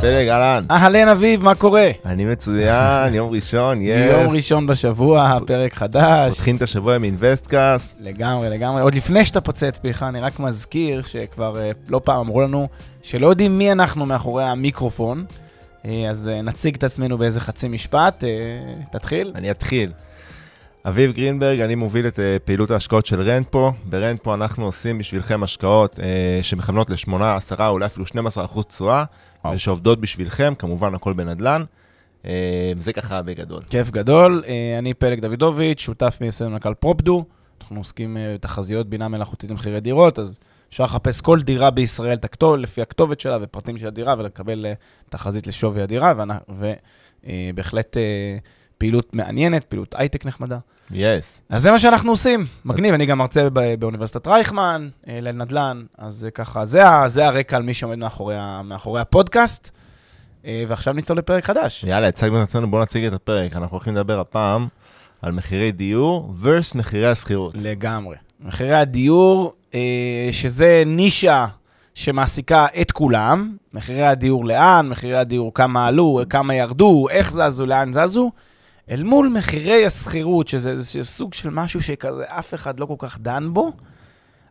[0.00, 0.64] פלג, אהלן.
[0.70, 1.90] אהלן אביב, מה קורה?
[2.06, 4.12] אני מצוין, יום ראשון, yes.
[4.12, 6.34] יום ראשון בשבוע, פרק חדש.
[6.34, 7.94] פותחים את השבוע עם אינוויסטקאסט.
[8.00, 8.82] לגמרי, לגמרי.
[8.82, 12.68] עוד לפני שאתה פוצה פיך, אני רק מזכיר שכבר אה, לא פעם אמרו לנו
[13.02, 15.24] שלא יודעים מי אנחנו מאחורי המיקרופון,
[15.84, 18.24] אה, אז אה, נציג את עצמנו באיזה חצי משפט.
[18.92, 19.32] תתחיל.
[19.34, 19.92] אני אתחיל.
[20.88, 23.72] אביב גרינברג, אני מוביל את אה, פעילות ההשקעות של רנטפו.
[23.84, 29.04] ברנטפו אנחנו עושים בשבילכם השקעות אה, שמכוונות ל-8, 10, אולי אפילו 12 אחוז תשואה.
[29.54, 31.64] ושעובדות בשבילכם, כמובן הכל בנדל"ן.
[32.26, 33.60] אה, זה ככה בגדול.
[33.70, 34.42] כיף גדול.
[34.46, 37.24] אה, אני פלג דוידוביץ', שותף מייסד מנכ"ל פרופדו.
[37.60, 42.60] אנחנו עוסקים אה, בתחזיות בינה מלאכותית למחירי דירות, אז אפשר לחפש כל דירה בישראל, הכתובת,
[42.60, 44.72] לפי הכתובת שלה ופרטים של הדירה, ולקבל אה,
[45.08, 46.12] תחזית לשווי הדירה,
[47.28, 47.96] ובהחלט
[48.78, 50.58] פעילות מעניינת, פעילות הייטק נחמדה.
[50.92, 51.40] יס.
[51.48, 56.14] אז זה מה שאנחנו עושים, מגניב, אני גם מרצה ב- באוניברסיטת רייכמן, אה, לנדל"ן, אז
[56.14, 59.70] זה ככה, זה, זה הרקע על מי שעומד מאחורי, מאחורי הפודקאסט,
[60.46, 61.84] אה, ועכשיו נצטול לפרק חדש.
[61.84, 63.56] יאללה, הצגנו את עצמנו, בואו נציג את הפרק.
[63.56, 64.66] אנחנו הולכים לדבר הפעם
[65.22, 67.54] על מחירי דיור versus מחירי השכירות.
[67.54, 68.16] לגמרי.
[68.40, 71.46] מחירי הדיור, אה, שזה נישה
[71.94, 77.92] שמעסיקה את כולם, מחירי הדיור לאן, מחירי הדיור כמה עלו, כמה ירדו, איך זזו, לאן
[77.92, 78.30] זזו,
[78.90, 83.18] אל מול מחירי השכירות, שזה איזה סוג של משהו שכזה אף אחד לא כל כך
[83.18, 83.72] דן בו,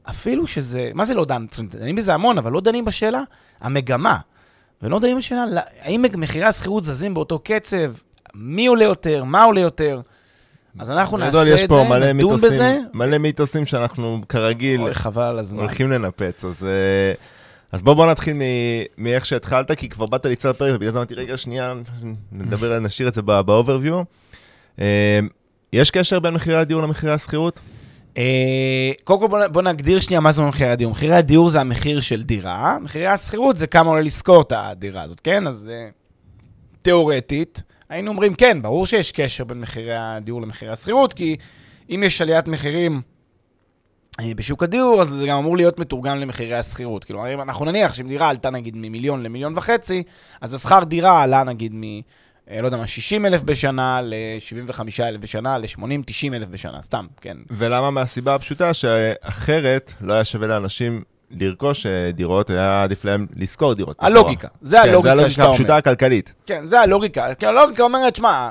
[0.09, 1.45] אפילו שזה, מה זה לא דן?
[1.69, 3.21] דנים בזה המון, אבל לא דנים בשאלה
[3.61, 4.17] המגמה.
[4.81, 7.93] ולא דנים בשאלה, לא- האם מחירי השכירות זזים באותו קצב,
[8.33, 10.01] מי עולה יותר, מה עולה יותר.
[10.79, 12.79] אז אנחנו נעשה את יש זה, פה מלא נדון מיתוסים, בזה.
[12.93, 15.59] מלא מיתוסים שאנחנו כרגיל אוי, חבל הזמן.
[15.59, 16.65] הולכים לנפץ, אז...
[17.75, 18.37] אז בוא בוא נתחיל
[18.97, 21.73] מאיך שהתחלת, כי כבר באת ליצור פרק, ובגלל זה אמרתי, רגע, שנייה,
[22.31, 23.93] נדבר, נשאיר את זה ב-overview.
[24.81, 25.19] אה,
[25.73, 27.59] יש קשר בין מחירי הדיור למחירי השכירות?
[28.17, 30.91] אה, קודם כל בוא, בוא נגדיר שנייה מה זה מחירי הדיור.
[30.91, 35.19] מחירי הדיור זה המחיר של דירה, מחירי השכירות זה כמה עולה לשכור את הדירה הזאת,
[35.19, 35.47] כן?
[35.47, 35.89] אז אה,
[36.81, 41.35] תיאורטית, היינו אומרים, כן, ברור שיש קשר בין מחירי הדיור למחירי השכירות, כי
[41.89, 43.01] אם יש עליית מחירים
[44.35, 47.03] בשוק הדיור, אז זה גם אמור להיות מתורגם למחירי השכירות.
[47.03, 50.03] כאילו, אם אנחנו נניח שאם דירה עלתה נגיד ממיליון למיליון וחצי,
[50.41, 51.81] אז השכר דירה עלה נגיד מ...
[52.51, 57.37] אה, לא יודע מה, 60 אלף בשנה ל-75 אלף בשנה, ל-80-90 אלף בשנה, סתם, כן.
[57.51, 57.91] ולמה?
[57.91, 63.97] מהסיבה הפשוטה שאחרת לא היה שווה לאנשים לרכוש אה, דירות, היה עדיף להם לשכור דירות.
[63.99, 65.53] הלוגיקה, זה כן, זה הלוגיקה הלוגיקה שאתה אומר.
[65.53, 66.33] הפשוטה הכלכלית.
[66.45, 67.35] כן, זה הלוגיקה.
[67.35, 68.49] כי הלוגיקה אומרת, שמע,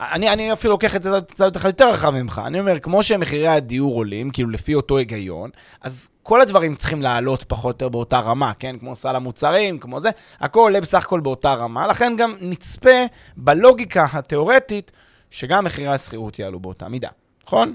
[0.00, 2.42] אני, אני אפילו לוקח את זה צעד אחד יותר רחב ממך.
[2.46, 5.50] אני אומר, כמו שמחירי הדיור עולים, כאילו לפי אותו היגיון,
[5.80, 8.78] אז כל הדברים צריכים לעלות פחות או יותר באותה רמה, כן?
[8.78, 10.10] כמו סל המוצרים, כמו זה,
[10.40, 13.04] הכל עולה בסך הכל באותה רמה, לכן גם נצפה
[13.36, 14.92] בלוגיקה התיאורטית
[15.30, 17.08] שגם מחירי השכירות יעלו באותה מידה,
[17.46, 17.74] נכון?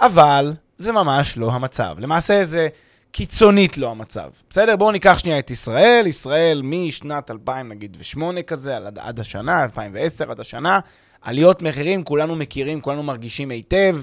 [0.00, 1.96] אבל זה ממש לא המצב.
[1.98, 2.68] למעשה זה
[3.12, 4.28] קיצונית לא המצב.
[4.50, 4.76] בסדר?
[4.76, 6.06] בואו ניקח שנייה את ישראל.
[6.06, 10.80] ישראל משנת 2000, נגיד, ושמונה כזה, עד, עד השנה, 2010 עד השנה,
[11.24, 13.96] עליות מחירים, כולנו מכירים, כולנו מרגישים היטב,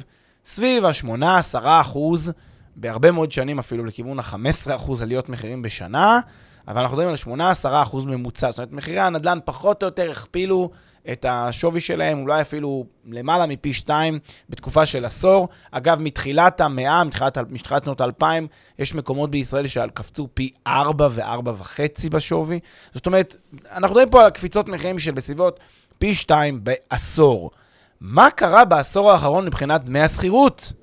[0.46, 2.32] סביב ה-8-10 אחוז,
[2.76, 6.20] בהרבה מאוד שנים אפילו לכיוון ה-15 אחוז עליות מחירים בשנה,
[6.68, 8.52] אבל אנחנו מדברים על 8-10 אחוז ממוצע.
[8.52, 10.70] זאת אומרת, מחירי הנדל"ן פחות או יותר הכפילו
[11.12, 15.50] את השווי שלהם, אולי אפילו למעלה מפי שתיים בתקופה של עשור.
[15.72, 18.48] אגב, מתחילת המאה, מתחילת, מתחילת שנות האלפיים,
[18.80, 22.59] יש מקומות בישראל שקפצו פי ארבע וארבע וחצי בשווי.
[22.94, 23.36] זאת אומרת,
[23.72, 25.59] אנחנו מדברים פה על קפיצות מחירים של בסביבות
[26.02, 27.52] פי שתיים בעשור.
[28.00, 30.74] מה קרה בעשור האחרון מבחינת דמי השכירות?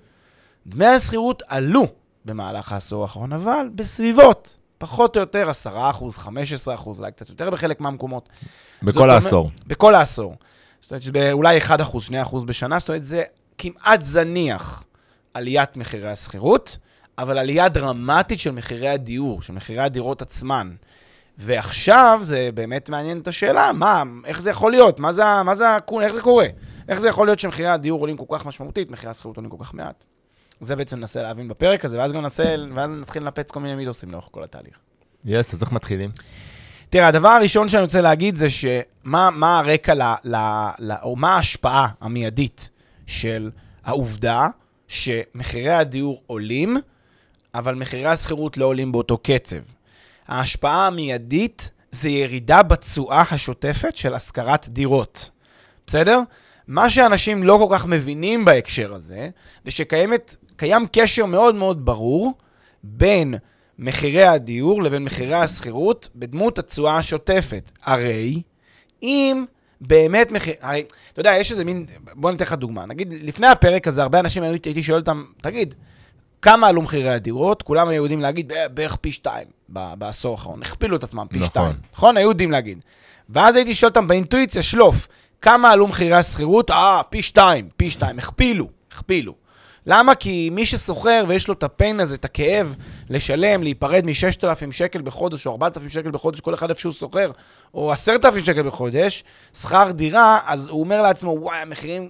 [0.67, 1.87] דמי השכירות עלו
[2.25, 7.51] במהלך העשור האחרון, אבל בסביבות, פחות או יותר 10 אחוז, 15 אחוז, אולי קצת יותר
[7.51, 8.29] בחלק מהמקומות.
[8.83, 9.51] בכל העשור.
[9.67, 10.35] בכל העשור.
[10.81, 13.23] זאת אומרת אולי 1 אחוז, 2 אחוז בשנה, זאת אומרת זה
[13.59, 14.85] כמעט זניח
[15.35, 16.79] עליית מחירי השכירות,
[17.19, 20.71] אבל עלייה דרמטית של מחירי הדיור, של מחירי הדירות עצמן.
[21.39, 25.01] ועכשיו זה באמת מעניין את השאלה, מה, איך זה יכול להיות?
[25.01, 25.67] מה זה, מה זה,
[26.03, 26.47] איך זה קורה?
[26.89, 29.75] איך זה יכול להיות שמחירי הדיור עולים כל כך משמעותית, מחירי השכירות עולים כל כך
[29.75, 30.05] מעט?
[30.61, 34.11] זה בעצם ננסה להבין בפרק הזה, ואז גם ננסה, ואז נתחיל לנפץ כל מיני מיתוסים
[34.11, 34.79] לאורך כל התהליך.
[35.25, 36.11] יס, אז איך מתחילים?
[36.91, 40.37] תראה, הדבר הראשון שאני רוצה להגיד זה שמה מה הרקע, ל, ל,
[40.79, 42.69] ל, או מה ההשפעה המיידית
[43.07, 43.51] של
[43.85, 44.49] העובדה
[44.89, 46.77] שמחירי הדיור עולים,
[47.55, 49.78] אבל מחירי השכירות לא עולים באותו קצב.
[50.29, 55.31] ההשפעה המיידית זה ירידה בתשואה השוטפת של השכרת דירות.
[55.87, 56.21] בסדר?
[56.69, 59.29] מה שאנשים לא כל כך מבינים בהקשר הזה,
[59.65, 62.33] זה שקיים קשר מאוד מאוד ברור
[62.83, 63.35] בין
[63.79, 67.71] מחירי הדיור לבין מחירי השכירות בדמות התשואה השוטפת.
[67.83, 68.43] הרי
[69.03, 69.45] אם
[69.81, 70.55] באמת מחיר...
[70.61, 71.87] הרי, אתה יודע, יש איזה מין...
[72.15, 72.87] בוא ניתן לך דוגמה.
[72.87, 75.75] נגיד, לפני הפרק הזה, הרבה אנשים הייתי שואל אותם, תגיד,
[76.43, 77.63] כמה עלו מחירי הדירות?
[77.63, 80.63] כולם היו יודעים להגיד בערך פי שתיים בעשור האחרון.
[80.63, 81.49] הכפילו את עצמם פי נכון.
[81.49, 81.77] שתיים.
[81.93, 82.17] נכון?
[82.17, 82.79] היו יודעים להגיד.
[83.29, 85.09] ואז הייתי שואל אותם באינטואיציה, שלוף,
[85.43, 86.71] כמה עלו מחירי השכירות?
[86.71, 89.35] אה, פי שתיים, פי שתיים, הכפילו, הכפילו.
[89.87, 90.15] למה?
[90.15, 92.77] כי מי ששוכר ויש לו את הפיין הזה, את הכאב,
[93.11, 97.31] לשלם, להיפרד מ-6,000 שקל בחודש או 4,000 שקל בחודש, כל אחד איפה שהוא שוכר,
[97.75, 99.25] או 10,000 שקל בחודש,
[99.55, 102.09] שכר דירה, אז הוא אומר לעצמו, וואי, המחירים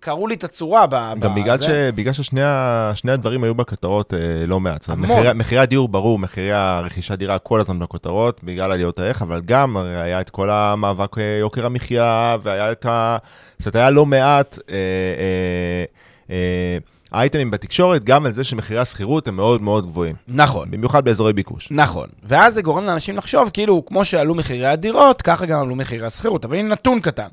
[0.00, 1.14] קראו לי את הצורה ב...
[1.20, 1.68] גם בגלל, ש...
[1.94, 4.88] בגלל ששני הדברים היו בכותרות אה, לא מעט.
[4.88, 5.18] המון.
[5.18, 9.76] מחירי, מחירי הדיור ברור, מחירי הרכישת דירה כל הזמן בכותרות, בגלל עליות הערך, אבל גם
[9.76, 13.16] היה את כל המאבק אה, יוקר המחיה, והיה את ה...
[13.58, 14.58] זאת אומרת, היה לא מעט...
[14.70, 14.74] אה,
[15.18, 15.84] אה,
[16.30, 16.78] אה,
[17.12, 20.16] אייטמים בתקשורת, גם על זה שמחירי השכירות הם מאוד מאוד גבוהים.
[20.28, 20.70] נכון.
[20.70, 21.68] במיוחד באזורי ביקוש.
[21.70, 22.08] נכון.
[22.24, 26.44] ואז זה גורם לאנשים לחשוב, כאילו, כמו שעלו מחירי הדירות, ככה גם עלו מחירי השכירות.
[26.44, 27.28] אבל הנה נתון קטן.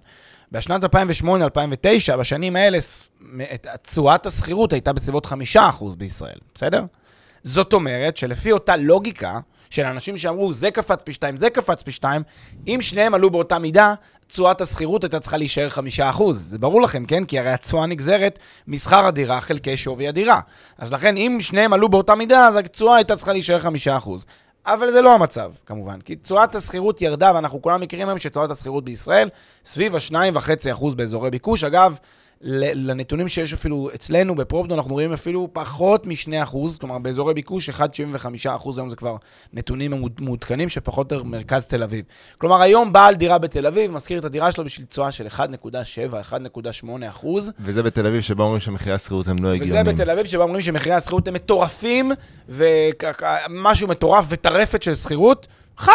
[0.56, 2.78] בשנת 2008-2009, בשנים האלה,
[3.82, 5.60] תשואת השכירות הייתה בסביבות 5%
[5.98, 6.84] בישראל, בסדר?
[7.44, 11.92] זאת אומרת שלפי אותה לוגיקה של אנשים שאמרו, זה קפץ פי 2, זה קפץ פי
[11.92, 12.24] 2,
[12.68, 13.94] אם שניהם עלו באותה מידה,
[14.28, 15.68] תשואת השכירות הייתה צריכה להישאר
[16.18, 16.34] 5%.
[16.34, 17.26] זה ברור לכם, כן?
[17.26, 20.40] כי הרי התשואה נגזרת משכר הדירה חלקי שווי הדירה.
[20.78, 23.60] אז לכן, אם שניהם עלו באותה מידה, אז התשואה הייתה צריכה להישאר
[24.06, 24.10] 5%.
[24.66, 28.84] אבל זה לא המצב, כמובן, כי תשואת השכירות ירדה, ואנחנו כולם מכירים היום שתשואת השכירות
[28.86, 29.30] בישראל
[29.66, 31.64] סביב ה-2.5% באזורי ביקוש.
[31.64, 31.98] אגב,
[32.42, 37.80] לנתונים שיש אפילו אצלנו בפרופדו, אנחנו רואים אפילו פחות מ-2%, כלומר באזורי ביקוש 1.75%
[38.78, 39.16] היום זה כבר
[39.54, 42.06] נתונים מעודכנים שפחות או יותר מרכז תל אביב.
[42.38, 45.38] כלומר היום בעל דירה בתל אביב משכיר את הדירה שלו בשביל תשואה של 1.7,
[46.32, 47.28] 1.8%.
[47.60, 49.88] וזה בתל אביב שבו אומרים שמחירי השכירות הם לא הגיוניים.
[49.88, 52.12] וזה בתל אביב שבו אומרים שמחירי השכירות הם מטורפים,
[52.50, 55.48] ומשהו מטורף וטרפת של שכירות.
[55.80, 55.88] 1.7,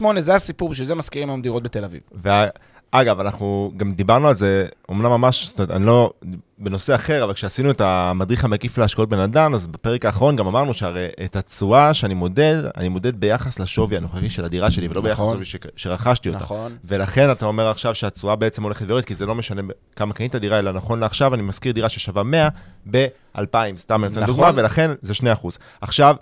[0.00, 2.00] 1.8, זה הסיפור, בשביל זה משכירים היום דירות בתל אביב.
[2.12, 2.46] וה...
[2.92, 6.12] אגב, אנחנו גם דיברנו על זה, אומנם ממש, זאת אומרת, אני לא,
[6.58, 11.06] בנושא אחר, אבל כשעשינו את המדריך המקיף להשקעות בנדל"ן, אז בפרק האחרון גם אמרנו שהרי
[11.24, 15.40] את התשואה שאני מודד, אני מודד ביחס לשווי הנוכחי של הדירה שלי, ולא ביחס נכון.
[15.40, 16.38] לשווי שרכשתי אותה.
[16.38, 16.76] נכון.
[16.84, 19.62] ולכן אתה אומר עכשיו שהתשואה בעצם הולכת ויורדת, כי זה לא משנה
[19.96, 22.48] כמה קנית דירה, אלא נכון לעכשיו אני מזכיר דירה ששווה 100
[22.90, 24.34] ב-2,000, סתם אני נותן נכון.
[24.34, 25.48] דוגמה, ולכן זה 2%.
[25.80, 26.16] עכשיו,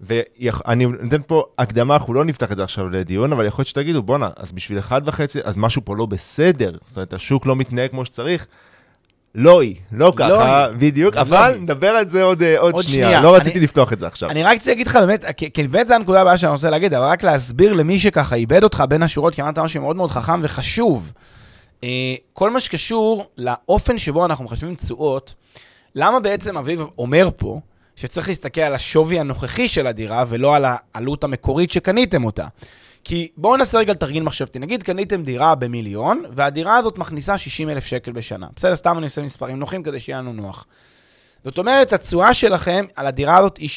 [0.00, 4.02] ואני נותן פה הקדמה, אנחנו לא נפתח את זה עכשיו לדיון, אבל יכול להיות שתגידו,
[4.02, 6.76] בואנה, אז בשביל אחד וחצי, אז משהו פה לא בסדר.
[6.86, 8.46] זאת אומרת, השוק לא מתנהג כמו שצריך.
[9.34, 11.56] לא היא, לא ככה, לא בדיוק, לא אבל.
[11.60, 13.20] נדבר על זה עוד, עוד שנייה.
[13.20, 14.30] לא רציתי לפתוח את זה עכשיו.
[14.30, 15.24] אני רק רוצה להגיד לך באמת,
[15.54, 18.84] כי באמת זו הנקודה הבאה שאני רוצה להגיד, אבל רק להסביר למי שככה איבד אותך
[18.88, 21.12] בין השורות, כי אמרת משהו מאוד מאוד חכם וחשוב.
[21.84, 21.88] אה,
[22.32, 25.34] כל מה שקשור לאופן שבו אנחנו מחשבים תשואות,
[25.94, 27.60] למה בעצם אביב אומר פה,
[27.98, 32.46] שצריך להסתכל על השווי הנוכחי של הדירה ולא על העלות המקורית שקניתם אותה.
[33.04, 34.58] כי בואו נעשה רגע תרגיל מחשבתי.
[34.58, 38.46] נגיד קניתם דירה במיליון, והדירה הזאת מכניסה 60 אלף שקל בשנה.
[38.56, 40.66] בסדר, סתם אני עושה מספרים נוחים כדי שיהיה לנו נוח.
[41.44, 43.68] זאת אומרת, התשואה שלכם על הדירה הזאת היא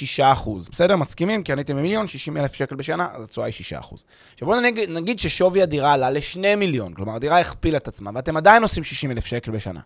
[0.46, 0.50] 6%.
[0.72, 0.96] בסדר?
[0.96, 1.44] מסכימים?
[1.44, 3.78] כי עניתם במיליון, 60 אלף שקל בשנה, אז התשואה היא 6%.
[4.34, 8.38] עכשיו בואו נגיד, נגיד ששווי הדירה עלה ל-2 מיליון, כלומר הדירה הכפילה את עצמה, ואתם
[8.38, 9.80] עדיין עושים 60 אלף שקל בשנה.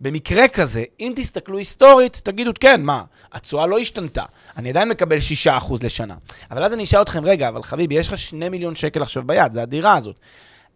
[0.00, 3.02] במקרה כזה, אם תסתכלו היסטורית, תגידו, כן, מה,
[3.32, 4.24] התשואה לא השתנתה,
[4.56, 6.14] אני עדיין מקבל 6% לשנה.
[6.50, 9.52] אבל אז אני אשאל אתכם, רגע, אבל חביבי, יש לך 2 מיליון שקל עכשיו ביד,
[9.52, 10.16] זה הדירה הזאת.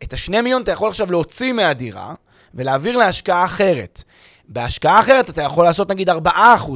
[0.03, 2.15] את ה-2 מיליון אתה יכול עכשיו להוציא מהדירה
[2.55, 4.03] ולהעביר להשקעה אחרת.
[4.51, 6.15] בהשקעה אחרת אתה יכול לעשות נגיד 4%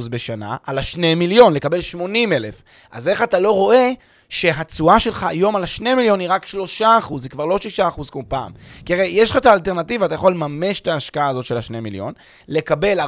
[0.09, 2.63] בשנה על ה-2 מיליון, לקבל 80 אלף.
[2.91, 3.91] אז איך אתה לא רואה
[4.29, 6.45] שהתשואה שלך היום על ה-2 מיליון היא רק
[6.79, 8.51] 3%, זה כבר לא 6% כמו פעם.
[8.85, 12.13] כי הרי יש לך את האלטרנטיבה, אתה יכול לממש את ההשקעה הזאת של ה-2 מיליון,
[12.47, 13.03] לקבל 4%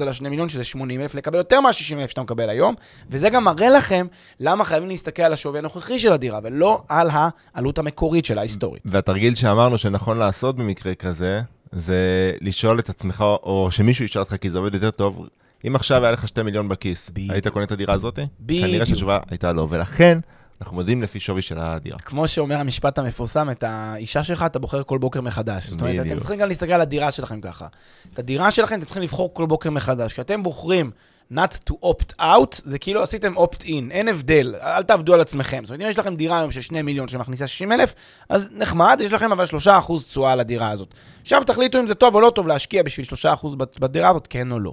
[0.00, 2.74] על ה-2 מיליון, שזה 80 אלף, לקבל יותר מה-60 אלף שאתה מקבל היום,
[3.10, 4.06] וזה גם מראה לכם
[4.40, 8.82] למה חייבים להסתכל על השווי הנוכחי של הדירה, ולא על העלות המקורית של ההיסטורית.
[8.84, 11.40] והתרגיל שאמרנו שנכון לעשות במקרה כזה,
[11.72, 15.28] זה לשאול את עצמך, או שמישהו ישאל אותך, כי זה עובד יותר טוב,
[15.66, 17.32] אם עכשיו היה לך 2 מיליון בכיס, בדיוק.
[17.32, 18.18] היית קונה את הדירה הזאת?
[18.40, 18.66] בדיוק.
[18.66, 20.18] כנראה שהתשובה הייתה לא, ולכן
[20.60, 21.98] אנחנו מודדים לפי שווי של הדירה.
[21.98, 25.66] כמו שאומר המשפט המפורסם, את האישה שלך אתה בוחר כל בוקר מחדש.
[25.66, 26.18] זאת אומרת, אתם.
[26.18, 27.66] צריכים גם להסתכל על הדירה שלכם ככה.
[28.12, 30.12] את הדירה שלכם אתם צריכים לבחור כל בוקר מחדש.
[30.12, 30.90] כשאתם בוחרים
[31.32, 35.64] not to opt out, זה כאילו עשיתם opt in, אין הבדל, אל תעבדו על עצמכם.
[35.64, 37.94] זאת אומרת, אם יש לכם דירה היום של 2 מיליון שמכניסה 60 אלף,
[38.28, 40.88] אז נחמד, יש לכם אבל 3% תשואה על הדירה הזאת.
[41.22, 43.06] עכשיו תחליטו אם זה טוב או לא טוב להשקיע בשביל
[43.42, 43.46] 3%
[43.80, 44.72] בדירה הזאת, כן או לא.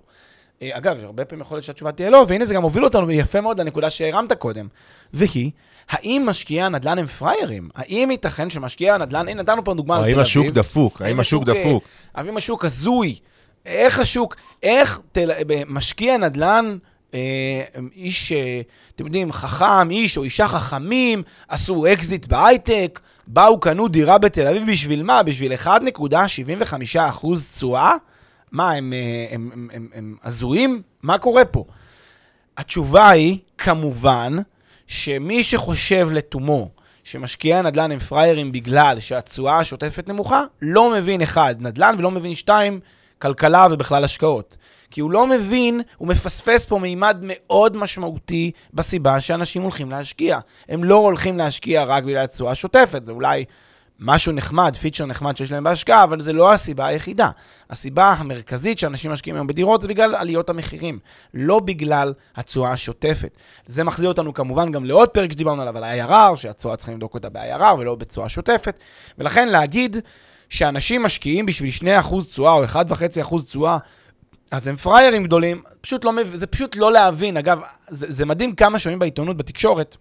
[0.61, 3.41] אה, אגב, הרבה פעמים יכול להיות שהתשובה תהיה לא, והנה זה גם הוביל אותנו יפה
[3.41, 4.67] מאוד לנקודה שהרמת קודם.
[5.13, 5.51] והיא,
[5.89, 7.69] האם משקיעי הנדל"ן הם פראיירים?
[7.75, 10.21] האם ייתכן שמשקיעי הנדל"ן, הנה נתנו פה דוגמה על תל האם אביב.
[10.21, 11.01] השוק דפוק?
[11.01, 11.83] האם השוק אה, דפוק?
[12.15, 13.15] האם השוק הזוי?
[13.65, 15.31] איך השוק, איך תל,
[15.67, 16.77] משקיע נדל"ן,
[17.13, 17.19] אה,
[17.95, 18.61] איש, אה,
[18.95, 24.71] אתם יודעים, חכם, איש או אישה חכמים, עשו אקזיט בהייטק, באו, קנו דירה בתל אביב,
[24.71, 25.23] בשביל מה?
[25.23, 27.95] בשביל 1.75% תשואה?
[28.51, 30.81] מה, הם, אה, הם, הם, הם, הם הזויים?
[31.03, 31.65] מה קורה פה?
[32.57, 34.37] התשובה היא, כמובן,
[34.87, 36.69] שמי שחושב לתומו
[37.03, 42.79] שמשקיעי הנדל"ן הם פראיירים בגלל שהתשואה השוטפת נמוכה, לא מבין אחד, נדל"ן, ולא מבין שתיים,
[43.23, 44.57] כלכלה ובכלל השקעות.
[44.91, 50.39] כי הוא לא מבין, הוא מפספס פה מימד מאוד משמעותי בסיבה שאנשים הולכים להשקיע.
[50.69, 53.45] הם לא הולכים להשקיע רק בגלל התשואה השוטפת, זה אולי
[53.99, 57.29] משהו נחמד, פיצ'ר נחמד שיש להם בהשקעה, אבל זה לא הסיבה היחידה.
[57.69, 60.99] הסיבה המרכזית שאנשים משקיעים היום בדירות זה בגלל עליות המחירים,
[61.33, 63.37] לא בגלל התשואה השוטפת.
[63.65, 67.29] זה מחזיר אותנו כמובן גם לעוד פרק שדיברנו עליו, על ה-IRR, שהתשואה צריכים לבדוק אותה
[67.29, 68.79] ב-IRR ולא בתשואה שוטפת.
[69.17, 69.97] ולכן להגיד
[70.53, 73.77] שאנשים משקיעים בשביל 2% תשואה או 1.5% תשואה,
[74.51, 77.37] אז הם פראיירים גדולים, פשוט לא, זה פשוט לא להבין.
[77.37, 79.97] אגב, זה, זה מדהים כמה שומעים בעיתונות, בתקשורת,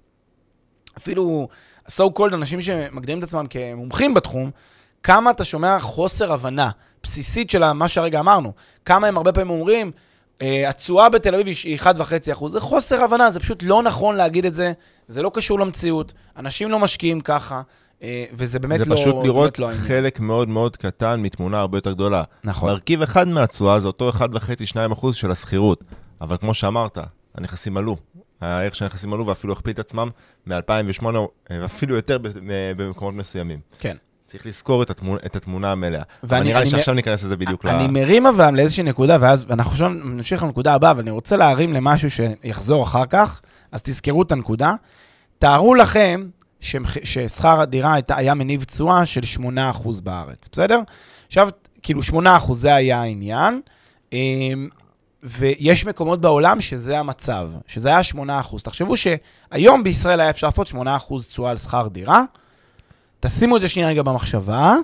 [0.98, 1.48] אפילו
[1.88, 4.50] so called אנשים שמגדירים את עצמם כמומחים בתחום,
[5.02, 6.70] כמה אתה שומע חוסר הבנה
[7.02, 8.52] בסיסית של מה שהרגע אמרנו.
[8.84, 9.92] כמה הם הרבה פעמים אומרים,
[10.42, 12.48] אה, התשואה בתל אביב היא 1.5%.
[12.48, 14.72] זה חוסר הבנה, זה פשוט לא נכון להגיד את זה,
[15.08, 17.62] זה לא קשור למציאות, אנשים לא משקיעים ככה,
[18.32, 18.96] וזה באמת זה לא...
[18.96, 19.86] פשוט זה לראות באמת לא העניין.
[19.86, 22.22] חלק מאוד מאוד קטן מתמונה הרבה יותר גדולה.
[22.44, 22.70] נכון.
[22.70, 25.84] מרכיב אחד מהתשואה זה אותו 1.5-2% של השכירות.
[26.20, 26.98] אבל כמו שאמרת,
[27.34, 27.96] הנכסים עלו.
[28.40, 30.08] הערך של הנכסים עלו ואפילו הכפיל את עצמם
[30.46, 31.06] מ-2008,
[31.50, 32.32] ואפילו יותר ב- ב-
[32.76, 33.58] במקומות מסוימים.
[33.78, 33.96] כן.
[34.24, 36.02] צריך לזכור את התמונה, את התמונה המלאה.
[36.22, 37.68] אבל ואני- נראה לי שעכשיו ניכנס לזה בדיוק ל...
[37.68, 41.72] אני מרים אבל לאיזושהי נקודה, ואז אנחנו עכשיו נמשיך לנקודה הבאה, אבל אני רוצה להרים
[41.72, 43.40] למשהו שיחזור אחר כך,
[43.72, 44.74] אז תזכרו את הנקודה.
[45.38, 46.26] תארו לכם
[47.04, 50.80] ששכר הדירה היה מניב תשואה של 8% בארץ, בסדר?
[51.26, 51.48] עכשיו,
[51.82, 53.60] כאילו 8% זה היה העניין,
[54.12, 54.68] אמ,
[55.22, 58.62] ויש מקומות בעולם שזה המצב, שזה היה 8%.
[58.62, 62.22] תחשבו שהיום בישראל היה אפשר לעשות 8% תשואה על שכר דירה,
[63.20, 64.74] תשימו את זה שנייה רגע במחשבה,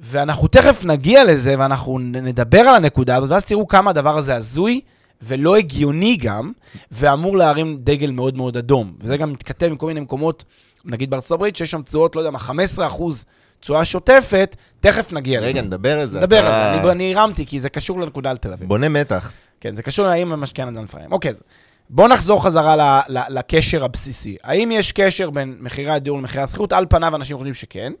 [0.00, 4.80] ואנחנו תכף נגיע לזה, ואנחנו נדבר על הנקודה הזאת, ואז תראו כמה הדבר הזה הזוי
[5.22, 6.52] ולא הגיוני גם,
[6.90, 8.92] ואמור להרים דגל מאוד מאוד אדום.
[9.00, 10.44] וזה גם מתכתב עם כל מיני מקומות,
[10.84, 13.24] נגיד בארצות הברית, שיש שם תשואות, לא יודע מה, 15%
[13.60, 15.48] תשואה שוטפת, תכף נגיע לזה.
[15.48, 16.18] רגע, נדבר על זה.
[16.20, 16.52] נדבר על
[16.84, 18.68] זה, אני- הרמתי, כי זה קשור לנקודה על תל אביב.
[18.68, 19.32] בונה מתח.
[19.60, 21.08] כן, זה קשור להאם המשקיע נדל"ן פראייר.
[21.10, 21.42] אוקיי, אז
[21.90, 24.36] בואו נחזור חזרה ל- ל- לקשר הבסיסי.
[24.42, 26.72] האם יש קשר בין מחירי הדיור למחירי השכירות?
[26.72, 27.92] על פניו אנשים חושבים שכן,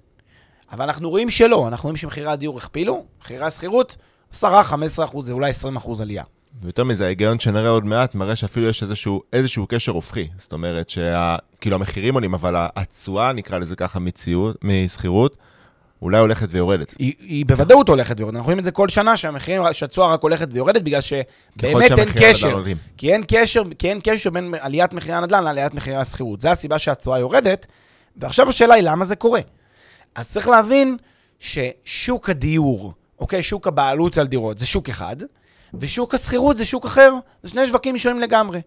[0.72, 1.68] אבל אנחנו רואים שלא.
[1.68, 3.96] אנחנו רואים שמחירי הדיור הכפילו, מחירי השכירות
[4.34, 4.44] 10-15
[5.04, 6.24] אחוז, זה אולי 20 אחוז עלייה.
[6.62, 10.28] ויותר מזה, ההיגיון שנראה עוד מעט מראה שאפילו יש איזשהו, איזשהו קשר הופכי.
[10.38, 13.98] זאת אומרת, שה, כאילו המחירים עולים, אבל התשואה, נקרא לזה ככה,
[14.62, 15.36] משכירות,
[16.02, 16.94] אולי הולכת ויורדת.
[16.98, 18.34] היא, היא בוודאות הולכת ויורדת.
[18.34, 21.28] אנחנו רואים את זה כל שנה, שהמחירים, שהתשואה רק הולכת ויורדת, בגלל שבאמת
[21.64, 22.62] אין שהמחירי הנדל"ן קשר.
[22.96, 26.40] כי אין קשר, כי אין קשר בין עליית מחירי הנדל"ן לעליית מחירי השכירות.
[26.40, 27.66] זו הסיבה שהתשואה יורדת,
[28.16, 29.40] ועכשיו השאלה היא למה זה קורה.
[30.14, 30.96] אז צריך להבין
[31.38, 35.16] ששוק הדיור, אוקיי, שוק הבעלות על דירות, זה שוק אחד,
[35.74, 38.60] ושוק השכירות זה שוק אחר, זה שני שווקים שונים לגמרי.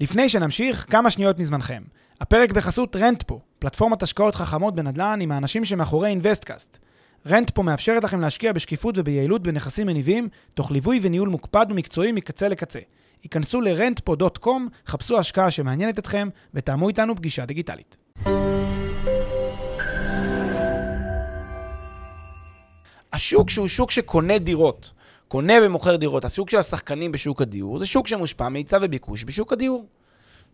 [0.00, 1.82] לפני שנמשיך, כמה שניות מזמנכם.
[2.20, 6.78] הפרק בחסות רנטפו, פלטפורמת השקעות חכמות בנדל"ן עם האנשים שמאחורי אינוויסטקאסט.
[7.26, 12.80] רנטפו מאפשרת לכם להשקיע בשקיפות וביעילות בנכסים מניבים, תוך ליווי וניהול מוקפד ומקצועי מקצה לקצה.
[13.22, 14.48] היכנסו ל-rentpo.com,
[14.86, 17.96] חפשו השקעה שמעניינת אתכם, ותאמו איתנו פגישה דיגיטלית.
[23.14, 24.92] השוק שהוא שוק שקונה דירות,
[25.28, 29.86] קונה ומוכר דירות, השוק של השחקנים בשוק הדיור, זה שוק שמושפע מהיצע וביקוש בשוק הדיור.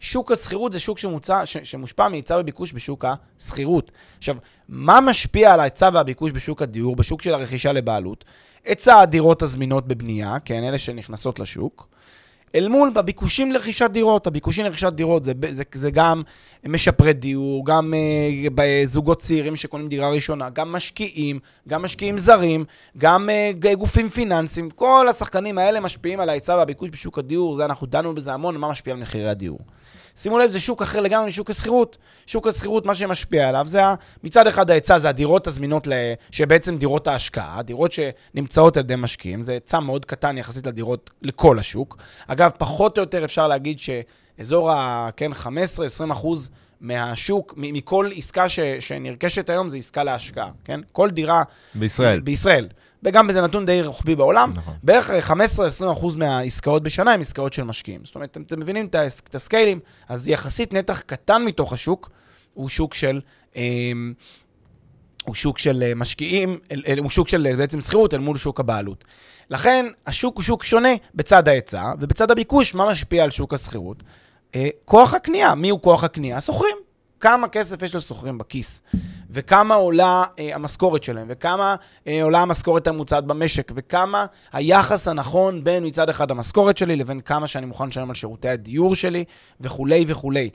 [0.00, 3.92] שוק השכירות זה שוק שמוצע, ש, שמושפע מהיצע וביקוש בשוק השכירות.
[4.18, 4.36] עכשיו,
[4.68, 8.24] מה משפיע על ההיצע והביקוש בשוק הדיור, בשוק של הרכישה לבעלות?
[8.64, 11.88] היצע הדירות הזמינות בבנייה, כן, אלה שנכנסות לשוק.
[12.54, 14.26] אל מול הביקושים לרכישת דירות.
[14.26, 16.22] הביקושים לרכישת דירות זה, זה, זה גם
[16.64, 18.52] משפרי דיור, גם uh,
[18.86, 21.38] זוגות צעירים שקונים דירה ראשונה, גם משקיעים,
[21.68, 22.64] גם משקיעים זרים,
[22.98, 23.28] גם
[23.62, 24.70] uh, גופים פיננסיים.
[24.70, 27.56] כל השחקנים האלה משפיעים על ההיצע והביקוש בשוק הדיור.
[27.56, 29.58] זה, אנחנו דנו בזה המון, מה משפיע על מחירי הדיור.
[30.22, 31.98] שימו לב, זה שוק אחר לגמרי משוק השכירות.
[32.26, 33.80] שוק השכירות, מה שמשפיע עליו זה
[34.24, 35.92] מצד אחד ההיצע זה הדירות הזמינות, ל...
[36.30, 41.58] שבעצם דירות ההשקעה, דירות שנמצאות על ידי משקיעים, זה היצע מאוד קטן יחסית לדירות, לכל
[41.58, 41.96] השוק.
[42.26, 45.08] אגב, פחות או יותר אפשר להגיד שאזור ה...
[45.16, 48.60] כן, 15-20 אחוז מהשוק, מכל עסקה ש...
[48.60, 50.80] שנרכשת היום, זה עסקה להשקעה, כן?
[50.92, 51.42] כל דירה...
[51.74, 52.20] בישראל.
[52.20, 52.68] בישראל.
[53.02, 54.74] וגם בזה נתון די רוחבי בעולם, נכון.
[54.82, 55.34] בערך 15-20%
[56.16, 58.00] מהעסקאות בשנה הן עסקאות של משקיעים.
[58.04, 62.10] זאת אומרת, אתם, אתם מבינים את, הס, את הסקיילים, אז יחסית נתח קטן מתוך השוק
[62.54, 63.20] הוא שוק של...
[63.56, 63.62] אה,
[65.24, 66.58] הוא שוק של אה, משקיעים,
[66.98, 69.04] הוא שוק של אה, בעצם שכירות אל מול שוק הבעלות.
[69.50, 74.02] לכן, השוק הוא שוק שונה בצד ההיצע, ובצד הביקוש, מה משפיע על שוק השכירות?
[74.54, 75.54] אה, כוח הקנייה.
[75.54, 76.36] מי הוא כוח הקנייה?
[76.36, 76.76] השוכרים.
[77.20, 78.82] כמה כסף יש לשוכרים בכיס,
[79.30, 81.76] וכמה עולה אה, המשכורת שלהם, וכמה
[82.06, 87.46] אה, עולה המשכורת הממוצעת במשק, וכמה היחס הנכון בין מצד אחד המשכורת שלי לבין כמה
[87.46, 89.24] שאני מוכן לשלם על שירותי הדיור שלי,
[89.60, 90.50] וכולי וכולי.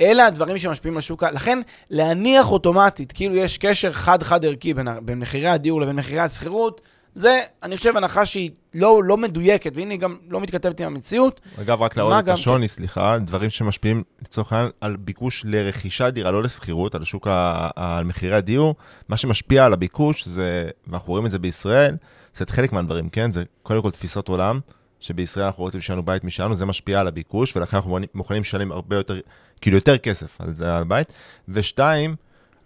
[0.00, 1.58] אלה הדברים שמשפיעים על שוק, לכן
[1.90, 6.80] להניח אוטומטית, כאילו יש קשר חד-חד ערכי בין, בין מחירי הדיור לבין מחירי השכירות,
[7.14, 11.40] זה, אני חושב, הנחה שהיא לא, לא מדויקת, והנה היא גם לא מתכתבת עם המציאות.
[11.60, 12.74] אגב, רק להראות את השוני, כן.
[12.74, 18.04] סליחה, דברים שמשפיעים לצורך העניין על ביקוש לרכישת דירה, לא לשכירות, על שוק, ה, על
[18.04, 18.74] מחירי הדיור.
[19.08, 21.96] מה שמשפיע על הביקוש, זה, ואנחנו רואים את זה בישראל,
[22.34, 23.32] זה חלק מהדברים, כן?
[23.32, 24.60] זה קודם כל תפיסות עולם,
[25.00, 28.72] שבישראל אנחנו רוצים שיהיה לנו בית משלנו, זה משפיע על הביקוש, ולכן אנחנו מוכנים לשלם
[28.72, 29.20] הרבה יותר,
[29.60, 31.12] כאילו יותר כסף על זה, על הבית.
[31.48, 32.16] ושתיים,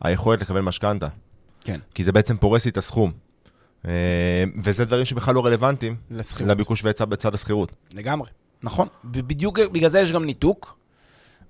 [0.01, 1.09] היכולת לקבל משכנתה.
[1.61, 1.81] כן.
[1.95, 3.26] כי זה בעצם פורס לי את הסכום.
[3.87, 6.51] אה, וזה דברים שבכלל לא רלוונטיים לשכירות.
[6.51, 7.73] לביקוש והיצע בצד השכירות.
[7.95, 8.29] לגמרי,
[8.63, 8.89] נכון.
[9.05, 10.77] ובדיוק בגלל זה יש גם ניתוק.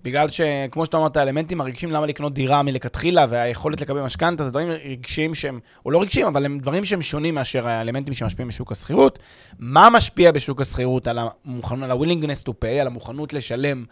[0.02, 4.68] בגלל שכמו שאתה אמרת, האלמנטים הרגשיים, למה לקנות דירה מלכתחילה, והיכולת לקבל משכנתה, זה דברים
[4.68, 9.18] רגשיים שהם, או לא רגשיים, אבל הם דברים שהם שונים מאשר האלמנטים שמשפיעים בשוק השכירות.
[9.58, 13.84] מה משפיע בשוק השכירות על, המוכנות, על ה-willingness to pay, על המוכנות לשלם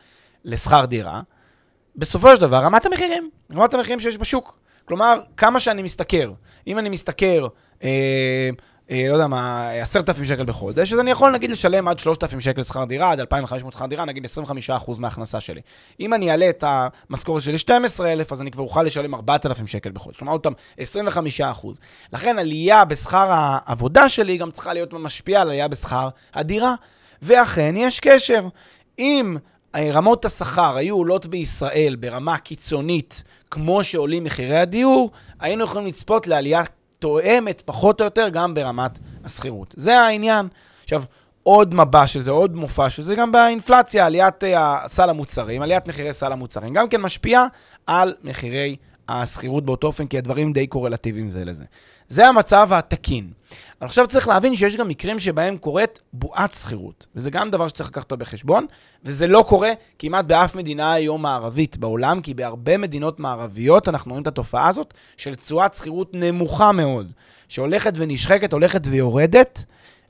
[0.45, 1.21] לשכר דירה?
[1.97, 4.59] בסופו של דבר, רמת המחירים, רמת המחירים שיש בשוק.
[4.85, 6.33] כלומר, כמה שאני משתכר.
[6.67, 7.47] אם אני משתכר,
[7.85, 8.51] אה,
[8.91, 12.23] אה, לא יודע מה, עשרת אלפים שקל בחודש, אז אני יכול נגיד לשלם עד שלושת
[12.23, 15.61] אלפים שקל שכר דירה, עד אלפיים וחמש מאות שכר דירה, נגיד 25% מההכנסה שלי.
[16.01, 20.17] אם אני אעלה את המשכורת שלי 12,000, אז אני כבר אוכל לשלם 4,000 שקל בחודש.
[20.17, 20.83] כלומר, אותם 25%.
[22.13, 26.75] לכן עלייה בשכר העבודה שלי גם צריכה להיות משפיעה על עלייה בשכר הדירה.
[27.23, 28.49] ואכן, יש קשר.
[28.99, 29.37] אם
[29.75, 35.11] רמות השכר היו עולות בישראל ברמה קיצונית, כמו שעולים מחירי הדיור,
[35.41, 36.63] היינו יכולים לצפות לעלייה
[36.99, 39.75] תואמת פחות או יותר גם ברמת השכירות.
[39.77, 40.49] זה העניין.
[40.85, 41.03] עכשיו,
[41.43, 44.47] עוד מבע שזה עוד מופע שזה גם באינפלציה, עליית uh,
[44.87, 47.47] סל המוצרים, עליית מחירי סל המוצרים, גם כן משפיעה
[47.87, 48.77] על מחירי
[49.09, 51.65] השכירות באותו אופן, כי הדברים די קורלטיביים זה לזה.
[52.09, 53.31] זה המצב התקין.
[53.81, 57.89] אבל עכשיו צריך להבין שיש גם מקרים שבהם קורית בועת שכירות, וזה גם דבר שצריך
[57.89, 58.67] לקחת אותו בחשבון,
[59.05, 64.23] וזה לא קורה כמעט באף מדינה היום מערבית בעולם, כי בהרבה מדינות מערביות אנחנו רואים
[64.23, 67.13] את התופעה הזאת של תשואת שכירות נמוכה מאוד,
[67.49, 69.65] שהולכת ונשחקת, הולכת ויורדת.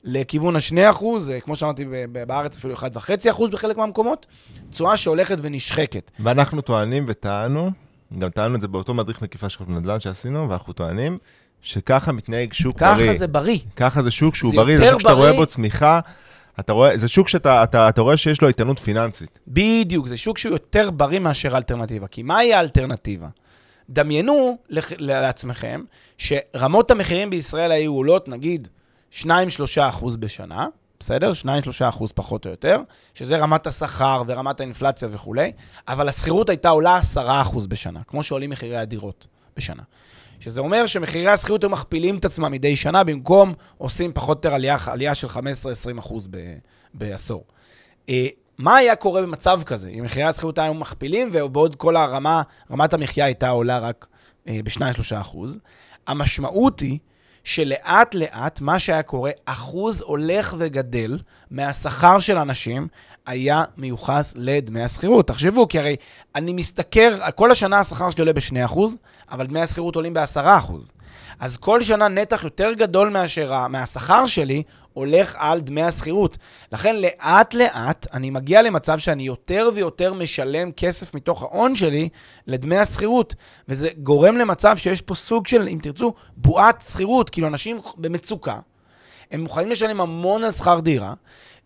[0.07, 1.03] לכיוון ה-2%,
[1.41, 4.25] כמו שאמרתי, בארץ אפילו 1.5% בחלק מהמקומות,
[4.69, 6.11] תשואה שהולכת ונשחקת.
[6.19, 7.71] ואנחנו טוענים וטענו,
[8.19, 11.17] גם טענו את זה באותו מדריך מקיפה של נדל"ן שעשינו, ואנחנו טוענים
[11.61, 13.07] שככה מתנהג שוק ככה בריא.
[13.07, 13.59] ככה זה בריא.
[13.75, 15.99] ככה זה שוק שהוא זה בריא, זה שוק שאתה רואה בו צמיחה.
[16.59, 19.39] אתה רואה, זה שוק שאתה אתה, אתה רואה שיש לו איתנות פיננסית.
[19.47, 22.07] בדיוק, זה שוק שהוא יותר בריא מאשר אלטרנטיבה.
[22.07, 23.27] כי מהי האלטרנטיבה?
[23.89, 24.57] דמיינו
[24.99, 25.83] לעצמכם
[26.17, 28.67] שרמות המחירים בישראל היו עולות, נגיד,
[29.21, 29.25] 2-3
[29.77, 30.67] אחוז בשנה,
[30.99, 31.31] בסדר?
[31.31, 31.47] 2-3
[31.89, 32.79] אחוז פחות או יותר,
[33.13, 35.51] שזה רמת השכר ורמת האינפלציה וכולי,
[35.87, 39.27] אבל השכירות הייתה עולה 10 אחוז בשנה, כמו שעולים מחירי הדירות
[39.57, 39.83] בשנה.
[40.39, 44.55] שזה אומר שמחירי השכירות היו מכפילים את עצמם מדי שנה, במקום עושים פחות או יותר
[44.55, 45.39] עלייה, עלייה של 15-20
[45.99, 46.29] אחוז
[46.93, 47.43] בעשור.
[48.09, 48.27] אה,
[48.57, 53.25] מה היה קורה במצב כזה, אם מחירי השכירות היו מכפילים ובעוד כל הרמה, רמת המחיה
[53.25, 54.07] הייתה עולה רק
[54.47, 55.59] אה, ב-2-3 אחוז?
[56.07, 56.99] המשמעות היא
[57.45, 61.19] שלאט לאט מה שהיה קורה, אחוז הולך וגדל
[61.51, 62.87] מהשכר של אנשים
[63.25, 65.27] היה מיוחס לדמי השכירות.
[65.27, 65.95] תחשבו, כי הרי
[66.35, 68.79] אני משתכר, כל השנה השכר שלי עולה ב-2%,
[69.31, 70.73] אבל דמי השכירות עולים ב-10%.
[71.39, 74.63] אז כל שנה נתח יותר גדול מאשר מהשכר שלי
[74.95, 76.37] הולך על דמי השכירות.
[76.71, 82.09] לכן לאט לאט אני מגיע למצב שאני יותר ויותר משלם כסף מתוך ההון שלי
[82.47, 83.35] לדמי השכירות.
[83.69, 87.29] וזה גורם למצב שיש פה סוג של, אם תרצו, בועת שכירות.
[87.29, 88.59] כאילו אנשים במצוקה.
[89.31, 91.13] הם מוכנים לשלם המון על שכר דירה,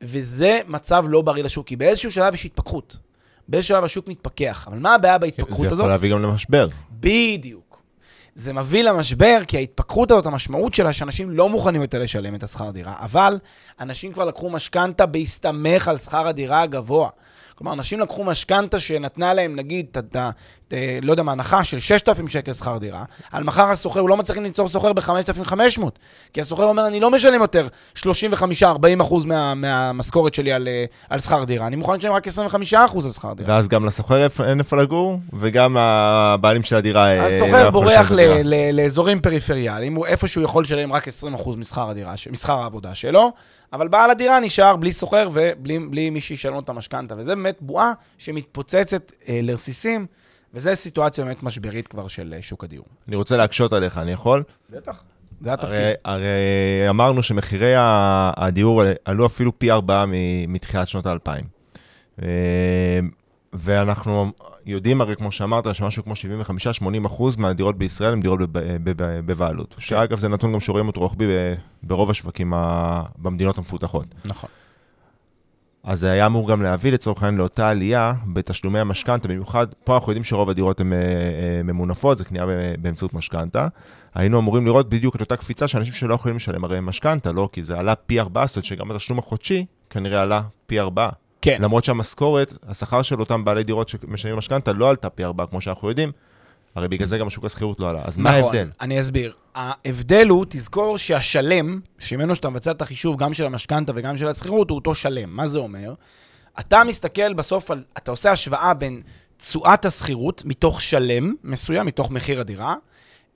[0.01, 2.97] וזה מצב לא בריא לשוק, כי באיזשהו שלב יש התפכחות.
[3.47, 4.65] באיזשהו שלב השוק מתפכח.
[4.67, 5.79] אבל מה הבעיה בהתפכחות זה הזאת?
[5.79, 6.67] יכול להביא גם למשבר.
[6.91, 7.68] בדיוק.
[8.35, 12.71] זה מביא למשבר, כי ההתפכחות הזאת, המשמעות שלה, שאנשים לא מוכנים יותר לשלם את השכר
[12.71, 13.39] דירה, אבל
[13.79, 17.09] אנשים כבר לקחו משכנתה בהסתמך על שכר הדירה הגבוה.
[17.59, 20.17] כלומר, אנשים לקחו משכנתה שנתנה להם, נגיד, ת, ת,
[20.67, 24.17] ת, לא יודע מה, הנחה של 6,000 שקל שכר דירה, על מחר השוכר, הוא לא
[24.17, 25.81] מצליחים ליצור שוכר ב-5,500,
[26.33, 27.67] כי השוכר אומר, אני לא משלם יותר
[27.97, 28.03] 35-40
[29.01, 33.05] אחוז מה, מהמשכורת שלי על, אה, על שכר דירה, אני מוכן לשלם רק 25 אחוז
[33.05, 33.49] על שכר דירה.
[33.55, 37.07] ואז גם איפה- אין איפה לגור, וגם הבעלים של הדירה...
[37.07, 38.15] אה, לא יכול בורח ל-.
[38.43, 41.11] ל- לאזורים פריפריאליים, איפה שהוא יכול לשלם רק 20%
[41.57, 43.31] משכר הדירה, ש- משכר העבודה שלו,
[43.73, 47.57] אבל בעל הדירה נשאר בלי שוכר ובלי בלי מי שישלם לו את המשכנתה, וזה באמת
[47.61, 50.05] בועה שמתפוצצת אה, לרסיסים,
[50.53, 52.85] וזו סיטואציה באמת משברית כבר של אה, שוק הדיור.
[53.07, 54.43] אני רוצה להקשות עליך, אני יכול?
[54.69, 55.03] בטח.
[55.41, 55.73] זה התפקיד.
[55.73, 60.05] הרי, הרי אמרנו שמחירי הדיור עלו אפילו פי ארבעה
[60.47, 61.45] מתחילת שנות האלפיים.
[63.53, 64.31] אה, ואנחנו
[64.65, 66.13] יודעים הרי, כמו שאמרת, שמשהו כמו
[67.03, 69.75] 75-80 אחוז מהדירות בישראל הן דירות בב- בב- בבעלות.
[69.79, 74.05] שאגב, זה נתון גם שרואים אותו רוחבי ב- ברוב השווקים ה- במדינות המפותחות.
[74.25, 74.49] נכון.
[75.83, 80.11] אז זה היה אמור גם להביא לצורך העניין לאותה עלייה בתשלומי המשכנתה, במיוחד פה אנחנו
[80.11, 82.45] יודעים שרוב הדירות הן אה, אה, ממונפות, זה קנייה
[82.81, 83.67] באמצעות משכנתה.
[84.15, 87.49] היינו אמורים לראות בדיוק את אותה קפיצה שאנשים שלא יכולים לשלם הרי משכנתה, לא?
[87.51, 91.09] כי זה עלה פי ארבעה, זאת אומרת שגם התשלום החודשי כנראה עלה פי ארבעה.
[91.41, 91.57] כן.
[91.61, 95.89] למרות שהמשכורת, השכר של אותם בעלי דירות שמשלמים משכנתה לא עלתה פי ארבעה, כמו שאנחנו
[95.89, 96.11] יודעים,
[96.75, 98.01] הרי בגלל זה גם שוק השכירות לא עלה.
[98.03, 98.69] אז מה נכון, ההבדל?
[98.81, 99.33] אני אסביר.
[99.55, 104.69] ההבדל הוא, תזכור שהשלם, שממנו שאתה מבצע את החישוב גם של המשכנתה וגם של השכירות,
[104.69, 105.35] הוא אותו שלם.
[105.35, 105.93] מה זה אומר?
[106.59, 109.01] אתה מסתכל בסוף על, אתה עושה השוואה בין
[109.37, 112.75] תשואת השכירות מתוך שלם מסוים, מתוך מחיר הדירה,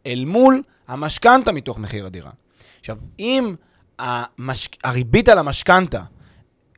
[0.05, 2.31] אל מול המשכנתה מתוך מחיר הדירה.
[2.79, 3.55] עכשיו, אם
[3.99, 4.69] המש...
[4.83, 6.01] הריבית על המשכנתה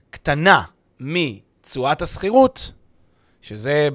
[0.10, 0.62] קטנה
[1.00, 2.72] מתשואת השכירות,
[3.42, 3.90] שזה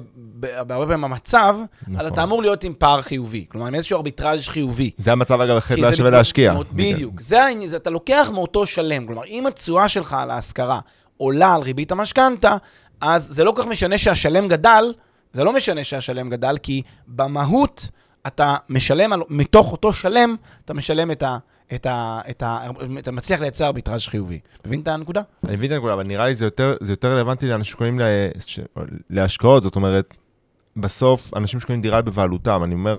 [0.67, 2.07] בהרבה פעמים המצב, אז נכון.
[2.07, 3.45] אתה אמור להיות עם פער חיובי.
[3.49, 4.91] כלומר, עם איזשהו ארביטראז' חיובי.
[4.97, 6.53] זה המצב אגב, אחרת כי לא היה זה שווה להשקיע.
[6.71, 7.21] בדיוק.
[7.21, 9.07] זה העניין, זה אתה לוקח מאותו שלם.
[9.07, 10.79] כלומר, אם התשואה שלך על ההשכרה
[11.17, 12.57] עולה על ריבית המשכנתה,
[13.01, 14.93] אז זה לא כל כך משנה שהשלם גדל,
[15.33, 17.89] זה לא משנה שהשלם גדל, כי במהות
[18.27, 20.35] אתה משלם, על, מתוך אותו שלם,
[20.65, 21.37] אתה משלם את ה...
[21.75, 22.59] את ה, את ה,
[22.99, 24.39] אתה מצליח לייצר ארביטראז' חיובי.
[24.65, 25.21] מבין את הנקודה?
[25.43, 28.05] אני מבין את הנקודה, אבל נראה לי זה יותר, זה יותר רלוונטי לאנשים שקונים לה,
[29.09, 30.17] להשקעות, זאת אומרת,
[30.77, 32.97] בסוף אנשים שקונים דירה בבעלותם, אני אומר...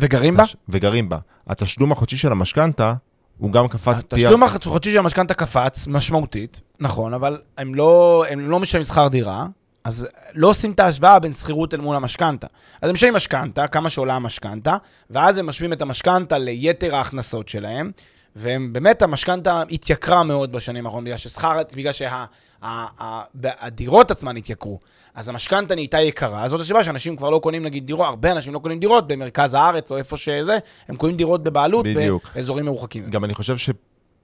[0.00, 0.42] וגרים בה?
[0.44, 1.18] התש- וגרים בה.
[1.46, 2.94] התשלום החודשי של המשכנתה,
[3.38, 4.16] הוא גם קפץ פי...
[4.16, 9.46] התשלום החודשי של המשכנתה קפץ משמעותית, נכון, אבל הם לא, הם לא משלמים שכר דירה,
[9.88, 12.46] אז לא עושים את ההשוואה בין שכירות אל מול המשכנתה.
[12.82, 14.76] אז הם משלמים משכנתה, כמה שעולה המשכנתה,
[15.10, 17.90] ואז הם משווים את המשכנתה ליתר ההכנסות שלהם,
[18.36, 21.92] והם באמת, המשכנתה התייקרה מאוד בשנים האחרונות, בגלל ששכר, בגלל
[22.62, 24.78] שהדירות עצמן התייקרו.
[25.14, 28.58] אז המשכנתה נהייתה יקרה, זאת הסיבה שאנשים כבר לא קונים נגיד דירות, הרבה אנשים לא
[28.58, 32.30] קונים דירות במרכז הארץ או איפה שזה, הם קונים דירות בבעלות בדיוק.
[32.34, 33.10] באזורים מרוחקים.
[33.10, 33.56] גם אני חושב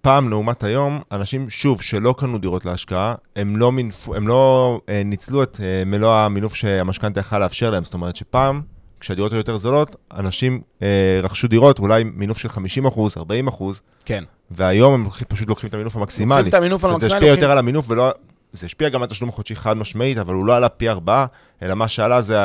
[0.05, 5.03] שפעם לעומת היום, אנשים, שוב, שלא קנו דירות להשקעה, הם לא, מינפו, הם לא אה,
[5.05, 7.85] ניצלו את אה, מלוא המינוף שהמשכנתה יכלה לאפשר להם.
[7.85, 8.63] זאת אומרת שפעם,
[9.01, 13.81] כשהדירות היו יותר זולות, אנשים אה, רכשו דירות, אולי מינוף של 50 אחוז, 40 אחוז,
[14.05, 14.25] כן.
[14.51, 16.37] והיום הם פשוט לוקחים את המינוף המקסימלי.
[16.37, 18.11] לוקחים את המינוף אומרת, זה המקסימלי, השפיע לוקחים- יותר על המינוף ולא...
[18.53, 21.27] זה השפיע גם על התשלום החודשי חד משמעית, אבל הוא לא עלה פי ארבעה,
[21.63, 22.37] אלא מה שעלה זה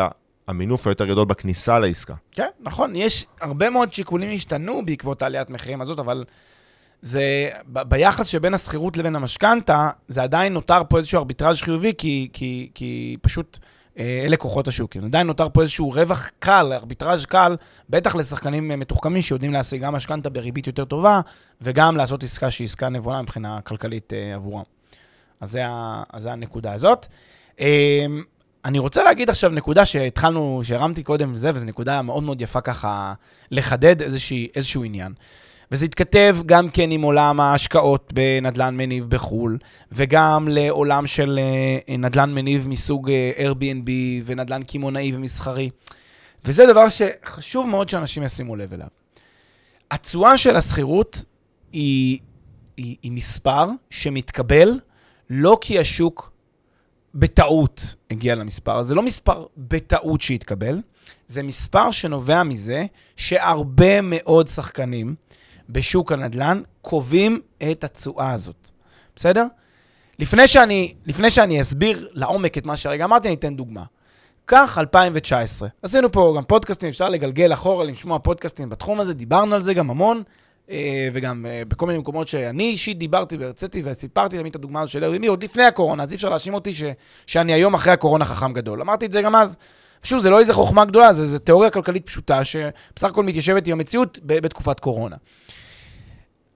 [0.48, 2.13] המינוף היותר גדול בכניסה לעסקה.
[2.32, 6.24] כן, נכון, יש הרבה מאוד שיקולים השתנו בעקבות העליית מחירים הזאת, אבל
[7.02, 7.24] זה,
[7.74, 12.70] ב- ביחס שבין השכירות לבין המשכנתה, זה עדיין נותר פה איזשהו ארביטראז' חיובי, כי, כי,
[12.76, 13.58] כי פשוט
[14.00, 14.96] אה, אלה כוחות השוק.
[14.98, 17.56] עדיין נותר פה איזשהו רווח קל, ארביטראז' קל,
[17.90, 21.22] בטח לשחקנים אה, מתוחכמים שיודעים להשיג גם משכנתה בריבית יותר טובה,
[21.62, 24.64] וגם לעשות עסקה שהיא עסקה נבונה מבחינה כלכלית אה, עבורם.
[25.42, 27.06] אז זה, ה- אז זה הנקודה הזאת.
[28.66, 33.14] אני רוצה להגיד עכשיו נקודה שהתחלנו, שהרמתי קודם וזה, וזו נקודה מאוד מאוד יפה ככה
[33.52, 35.14] לחדד איזושהי, איזשהו עניין.
[35.72, 39.58] וזה התכתב גם כן עם עולם ההשקעות בנדלן מניב בחו"ל,
[39.92, 41.40] וגם לעולם של
[41.88, 43.90] אה, נדלן מניב מסוג אה, Airbnb
[44.26, 45.70] ונדלן קמעונאי ומסחרי.
[46.46, 48.88] וזה דבר שחשוב מאוד שאנשים ישימו לב אליו.
[49.92, 51.24] התשואה של השכירות
[51.72, 52.20] היא,
[52.78, 54.80] היא, היא מספר שמתקבל
[55.30, 56.32] לא כי השוק
[57.16, 60.82] בטעות הגיע למספר, זה לא מספר בטעות שהתקבל,
[61.28, 65.16] זה מספר שנובע מזה שהרבה מאוד שחקנים
[65.70, 68.70] בשוק הנדל"ן קובעים את התשואה הזאת.
[69.16, 69.46] בסדר?
[70.20, 73.84] לפני שאני, לפני שאני אסביר לעומק את מה שהרגע אמרתי, אני אתן דוגמה.
[74.46, 75.70] קח 2019.
[75.82, 79.90] עשינו פה גם פודקאסטים, אפשר לגלגל אחורה, לשמוע פודקאסטים בתחום הזה, דיברנו על זה גם
[79.90, 80.24] המון.
[80.70, 84.92] אה, וגם אה, בכל מיני מקומות שאני אישית דיברתי והרציתי וסיפרתי תמיד את הדוגמה הזו
[84.92, 86.84] של Airbnb עוד לפני הקורונה, אז אי אפשר להאשים אותי ש,
[87.28, 88.82] שאני היום אחרי הקורונה חכם גדול.
[88.82, 89.58] אמרתי את זה גם אז.
[90.04, 93.74] שוב, זה לא איזה חוכמה גדולה, זה, זה תיאוריה כלכלית פשוטה, שבסך הכל מתיישבת עם
[93.74, 95.16] המציאות בתקופת קורונה.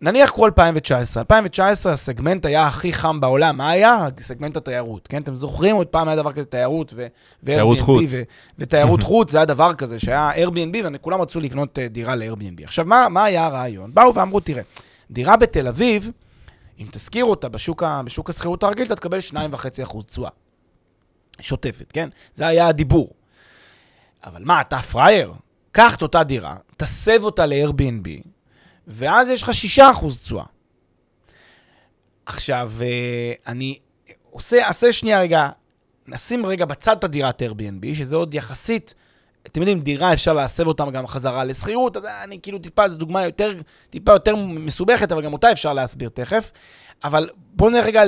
[0.01, 4.07] נניח קחו 2019, 2019 הסגמנט היה הכי חם בעולם, מה היה?
[4.19, 5.21] סגמנט התיירות, כן?
[5.21, 7.07] אתם זוכרים עוד פעם היה דבר כזה תיירות ו...
[7.45, 8.03] תיירות חוץ.
[8.09, 8.21] ו-
[8.59, 12.63] ותיירות חוץ, זה היה דבר כזה שהיה Airbnb וכולם רצו לקנות אה, דירה ל-Airbnb.
[12.63, 13.93] עכשיו, מה, מה היה הרעיון?
[13.93, 14.63] באו ואמרו, תראה,
[15.11, 16.11] דירה בתל אביב,
[16.79, 20.29] אם תשכיר אותה בשוק, ה- בשוק השכירות הרגיל, אתה תקבל 2.5% תשואה.
[21.39, 22.09] שוטפת, כן?
[22.35, 23.09] זה היה הדיבור.
[24.23, 25.33] אבל מה, אתה פראייר?
[25.71, 28.27] קח את אותה דירה, תסב אותה ל-Airbnb,
[28.87, 29.81] ואז יש לך 6%
[30.23, 30.45] תשואה.
[32.25, 33.79] עכשיו, אה, אני
[34.29, 35.49] עושה, אעשה שנייה רגע,
[36.07, 38.93] נשים רגע בצד את הדירת Airbnb, שזה עוד יחסית,
[39.47, 43.23] אתם יודעים, דירה אפשר להסב אותם גם חזרה לשכירות, אז אני כאילו טיפה, זו דוגמה
[43.23, 43.53] יותר,
[43.89, 46.51] טיפה יותר מסובכת, אבל גם אותה אפשר להסביר תכף.
[47.03, 48.03] אבל בואו נראה רגע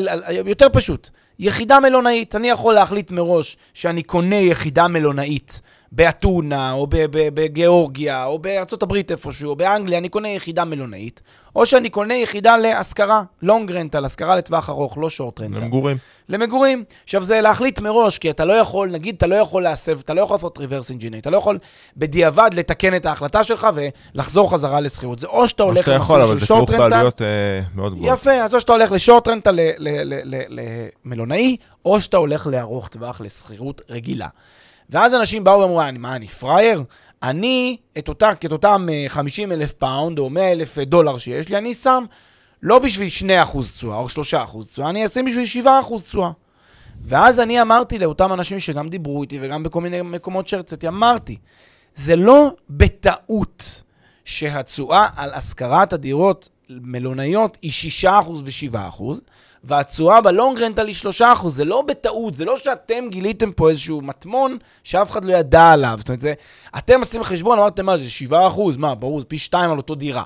[0.45, 1.10] יותר פשוט.
[1.39, 5.62] יחידה מלונאית, אני יכול להחליט מראש שאני קונה יחידה מלונאית
[5.95, 11.21] באתונה, או בגיאורגיה, או בארצות הברית איפשהו, או באנגליה, אני קונה יחידה מלונאית,
[11.55, 15.55] או שאני קונה יחידה להשכרה, לונג רנטל, השכרה לטווח ארוך, לא שורט רנטל.
[15.55, 15.97] למגורים.
[16.29, 16.84] למגורים.
[17.03, 20.21] עכשיו, זה להחליט מראש, כי אתה לא יכול, נגיד, אתה לא יכול להסב, אתה לא
[20.21, 21.58] יכול לעשות reverse engineering, אתה לא יכול
[21.97, 23.67] בדיעבד לתקן את ההחלטה שלך
[24.13, 25.19] ולחזור חזרה לשכירות.
[25.19, 27.27] זה או שאתה או הולך שאתה יכול, למסלול אבל של זה כרוך בעלויות אה,
[27.75, 28.19] מאוד גבוהות.
[28.19, 29.60] יפה, אז או שאתה הולך לשורט רנטל
[31.05, 34.27] למלונאי, או שאתה הולך לארוך טווח לשכירות רגילה.
[34.89, 36.84] ואז אנשים באו ואמרו, "אני- מה, אני פראייר?
[37.24, 41.74] אני, את, אותה, את אותם 50 אלף פאונד או 100 אלף דולר שיש לי, אני
[41.74, 42.04] שם
[42.62, 44.13] לא בשביל 2% תשואה או 3%
[44.71, 45.67] תשואה, אני אשים בשביל 7%
[46.02, 46.32] תשואה.
[47.02, 51.38] ואז אני אמרתי לאותם אנשים שגם דיברו איתי וגם בכל מיני מקומות שהרציתי, אמרתי,
[51.95, 53.82] זה לא בטעות
[54.26, 57.71] שהתשואה על השכרת הדירות מלונאיות היא
[58.04, 59.04] 6% ו-7%,
[59.63, 61.49] והתשואה בלונג רנטל היא 3%.
[61.49, 65.95] זה לא בטעות, זה לא שאתם גיליתם פה איזשהו מטמון שאף אחד לא ידע עליו.
[65.97, 66.34] זאת אומרת, זה,
[66.78, 68.34] אתם עשיתם חשבון, אמרתם, מה, זה 7%?
[68.78, 70.23] מה, ברור, זה פי 2 על אותו דירה.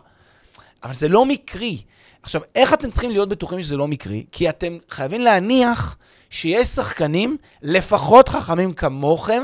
[0.83, 1.77] אבל זה לא מקרי.
[2.21, 4.25] עכשיו, איך אתם צריכים להיות בטוחים שזה לא מקרי?
[4.31, 5.97] כי אתם חייבים להניח
[6.29, 9.43] שיש שחקנים, לפחות חכמים כמוכם,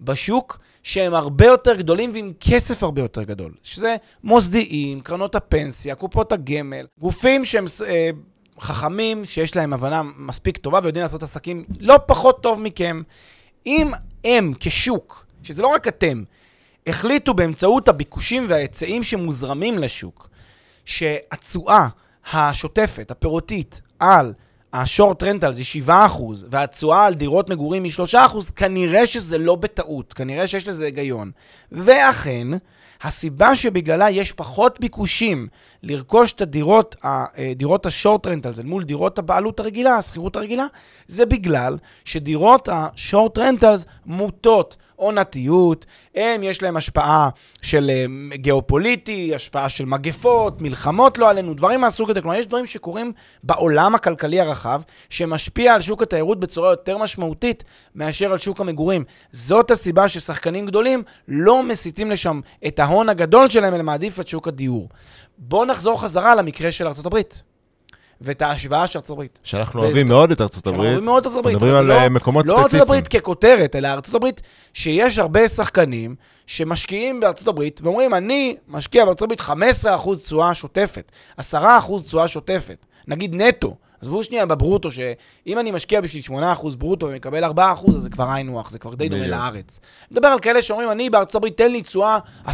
[0.00, 3.52] בשוק, שהם הרבה יותר גדולים ועם כסף הרבה יותר גדול.
[3.62, 8.10] שזה מוסדיים, קרנות הפנסיה, קופות הגמל, גופים שהם אה,
[8.60, 13.02] חכמים, שיש להם הבנה מספיק טובה ויודעים לעשות עסקים לא פחות טוב מכם.
[13.66, 13.90] אם
[14.24, 16.22] הם כשוק, שזה לא רק אתם,
[16.86, 20.28] החליטו באמצעות הביקושים וההיצעים שמוזרמים לשוק,
[20.84, 21.88] שהתשואה
[22.32, 24.32] השוטפת, הפירותית, על
[24.72, 25.90] השורט רנטל זה 7%,
[26.50, 28.16] והתשואה על דירות מגורים היא 3%,
[28.56, 31.30] כנראה שזה לא בטעות, כנראה שיש לזה היגיון.
[31.72, 32.48] ואכן,
[33.02, 35.48] הסיבה שבגללה יש פחות ביקושים
[35.82, 40.66] לרכוש את הדירות, ה- דירות השורט רנטל, אל מול דירות הבעלות הרגילה, השכירות הרגילה,
[41.06, 47.28] זה בגלל שדירות השורט רנטלס מוטות עונתיות, הם יש להם השפעה
[47.62, 52.20] של אה, גיאופוליטי, השפעה של מגפות, מלחמות לא עלינו, דברים מהסוג הזה.
[52.20, 58.32] כלומר, יש דברים שקורים בעולם הכלכלי הרחב, שמשפיע על שוק התיירות בצורה יותר משמעותית מאשר
[58.32, 59.04] על שוק המגורים.
[59.32, 64.48] זאת הסיבה ששחקנים גדולים לא מסיטים לשם את ההון הגדול שלהם, אלא מעדיף את שוק
[64.48, 64.88] הדיור.
[65.38, 67.18] בואו נחזור חזרה למקרה של ארה"ב,
[68.20, 69.24] ואת ההשוואה של ארה"ב.
[69.42, 70.88] שאנחנו ו- אוהבים מאוד את ארצות הברית.
[70.88, 71.56] אוהבים מאוד את ארצות הברית.
[71.56, 72.82] מדברים על זה אה, מקומות לא ארצות ספציפיים.
[72.82, 74.40] הברית ככותרת, אלא ארצות הברית
[74.74, 76.14] שיש הרבה שחקנים
[76.46, 79.40] שמשקיעים בארצות הברית ואומרים, אני משקיע בארצות הברית
[79.84, 81.42] 15% תשואה שוטפת, 10%
[82.04, 83.76] תשואה שוטפת, נגיד נטו.
[84.02, 87.48] עזבו שנייה בברוטו, שאם אני משקיע בשביל 8% ברוטו ומקבל 4%,
[87.94, 89.26] אז זה כבר היינו הך, זה כבר די דומה.
[89.26, 89.80] לארץ.
[90.10, 92.50] מדבר על כאלה שאומרים, אני בארצות הברית, תן לי תשואה 10%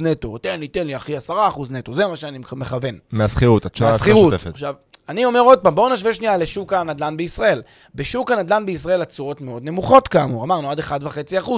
[0.00, 1.30] נטו, תן לי, תן לי, אחי, 10%
[1.70, 2.98] נטו, זה מה שאני מכוון.
[3.12, 3.90] מהשכירות, התשואה.
[3.90, 4.46] השוטפת.
[4.46, 4.74] עכשיו,
[5.08, 7.62] אני אומר עוד פעם, בואו נשווה שנייה לשוק הנדל"ן בישראל.
[7.94, 11.50] בשוק הנדל"ן בישראל התשואות מאוד נמוכות כאמור, אמרנו עד 1.5%.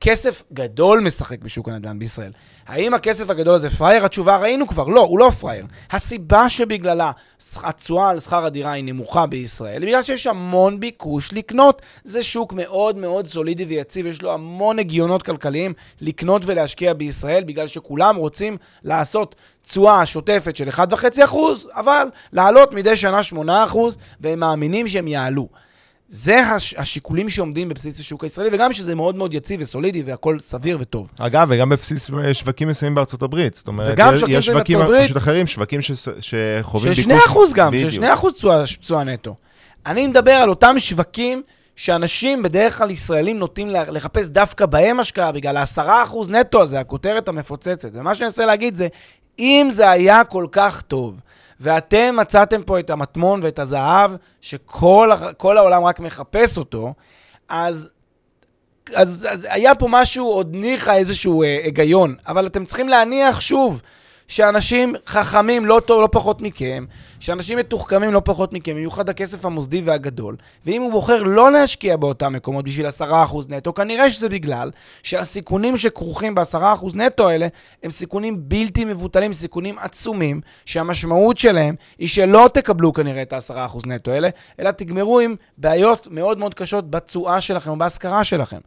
[0.00, 2.32] כסף גדול משחק בשוק הנדל"ן בישראל.
[2.66, 4.04] האם הכסף הגדול הזה פראייר?
[4.04, 5.66] התשובה ראינו כבר, לא, הוא לא פראייר.
[5.90, 7.10] הסיבה שבגללה
[7.56, 11.82] התשואה על שכר הדירה היא נמוכה בישראל, היא בגלל שיש המון ביקוש לקנות.
[12.04, 17.66] זה שוק מאוד מאוד סולידי ויציב, יש לו המון הגיונות כלכליים לקנות ולהשקיע בישראל, בגלל
[17.66, 21.36] שכולם רוצים לעשות תשואה שוטפת של 1.5%,
[21.72, 23.20] אבל לעלות מדי שנה
[23.72, 23.76] 8%,
[24.20, 25.48] והם מאמינים שהם יעלו.
[26.16, 30.76] זה הש, השיקולים שעומדים בבסיס השוק הישראלי, וגם שזה מאוד מאוד יציב וסולידי והכל סביר
[30.80, 31.08] וטוב.
[31.18, 33.54] אגב, וגם בבסיס שווקים מסוימים בארצות הברית.
[33.54, 35.04] זאת אומרת, וגם יש- שווקים הברית.
[35.04, 37.24] פשוט אחרים, שווקים שס- שחווים של ביקוש.
[37.24, 38.04] 2% גם, של בדיוק.
[38.04, 39.34] 2% תשואה, תשואה נטו.
[39.86, 41.42] אני מדבר על אותם שווקים
[41.76, 45.80] שאנשים, בדרך כלל ישראלים, נוטים לחפש דווקא בהם השקעה, בגלל ה-10%
[46.28, 47.88] נטו הזה, הכותרת המפוצצת.
[47.92, 48.88] ומה שאני מנסה להגיד זה,
[49.38, 51.20] אם זה היה כל כך טוב,
[51.64, 55.10] ואתם מצאתם פה את המטמון ואת הזהב, שכל
[55.42, 56.94] העולם רק מחפש אותו,
[57.48, 57.90] אז,
[58.94, 62.16] אז, אז היה פה משהו, עוד ניחא איזשהו אה, היגיון.
[62.26, 63.82] אבל אתם צריכים להניח שוב,
[64.28, 66.84] שאנשים חכמים לא טוב, לא פחות מכם,
[67.20, 72.32] שאנשים מתוחכמים לא פחות מכם, במיוחד הכסף המוסדי והגדול, ואם הוא בוחר לא להשקיע באותם
[72.32, 73.02] מקומות בשביל 10%
[73.48, 74.70] נטו, כנראה שזה בגלל
[75.02, 77.48] שהסיכונים שכרוכים ב-10% נטו האלה
[77.82, 84.10] הם סיכונים בלתי מבוטלים, סיכונים עצומים, שהמשמעות שלהם היא שלא תקבלו כנראה את ה-10% נטו
[84.10, 84.28] האלה,
[84.60, 88.58] אלא תגמרו עם בעיות מאוד מאוד קשות בתשואה שלכם או בהשכרה שלכם.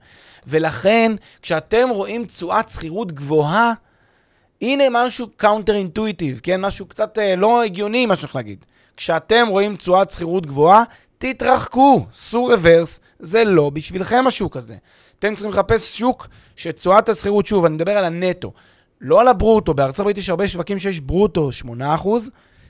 [0.47, 3.73] ולכן, כשאתם רואים תשואת שכירות גבוהה,
[4.61, 6.61] הנה משהו counter intuitive, כן?
[6.61, 8.65] משהו קצת אה, לא הגיוני, מה שצריך להגיד.
[8.97, 10.83] כשאתם רואים תשואת שכירות גבוהה,
[11.17, 14.75] תתרחקו, עשו רוורס, זה לא בשבילכם השוק הזה.
[15.19, 18.51] אתם צריכים לחפש שוק שתשואת השכירות, שוב, אני מדבר על הנטו,
[19.01, 22.07] לא על הברוטו, בארצות הברית יש הרבה שווקים שיש ברוטו 8%,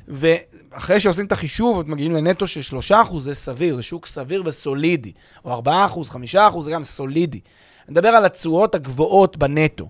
[0.08, 5.12] ואחרי שעושים את החישוב, מגיעים לנטו של 3%, זה סביר, זה שוק סביר וסולידי.
[5.46, 5.68] או 4%,
[6.34, 7.40] 5%, זה גם סולידי.
[7.88, 9.88] אני מדבר על התשואות הגבוהות בנטו.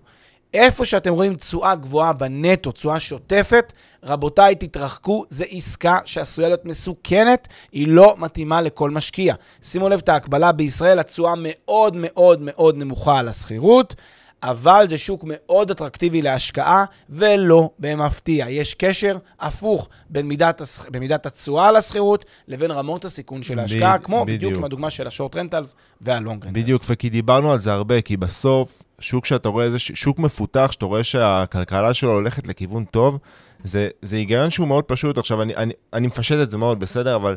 [0.54, 7.48] איפה שאתם רואים תשואה גבוהה בנטו, תשואה שוטפת, רבותיי, תתרחקו, זו עסקה שעשויה להיות מסוכנת,
[7.72, 9.36] היא לא מתאימה לכל משקיע.
[9.64, 13.96] שימו לב את ההקבלה בישראל, התשואה מאוד מאוד מאוד נמוכה על השכירות,
[14.44, 18.50] אבל זה שוק מאוד אטרקטיבי להשקעה, ולא במפתיע.
[18.50, 20.80] יש קשר הפוך בין מידת, הש...
[20.92, 24.38] במידת התשואה על השכירות לבין רמות הסיכון של ההשקעה, ב- כמו בדיוק.
[24.38, 26.64] בדיוק עם הדוגמה של השורט רנטלס והלונג רנטלס.
[26.64, 30.70] בדיוק, וכי דיברנו על זה הרבה, כי בסוף, שוק שאתה רואה, זה ש- שוק מפותח,
[30.72, 33.18] שאתה רואה שהכלכלה שלו הולכת לכיוון טוב,
[33.64, 35.18] זה, זה היגיון שהוא מאוד פשוט.
[35.18, 37.16] עכשיו, אני, אני, אני מפשט את זה מאוד, בסדר?
[37.16, 37.36] אבל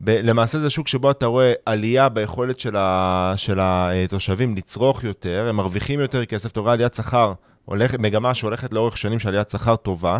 [0.00, 5.46] ב, למעשה זה שוק שבו אתה רואה עלייה ביכולת של, ה, של התושבים לצרוך יותר,
[5.48, 7.32] הם מרוויחים יותר כסף, אתה רואה עליית שכר,
[7.66, 10.18] הולך, מגמה שהולכת לאורך שנים של עליית שכר טובה.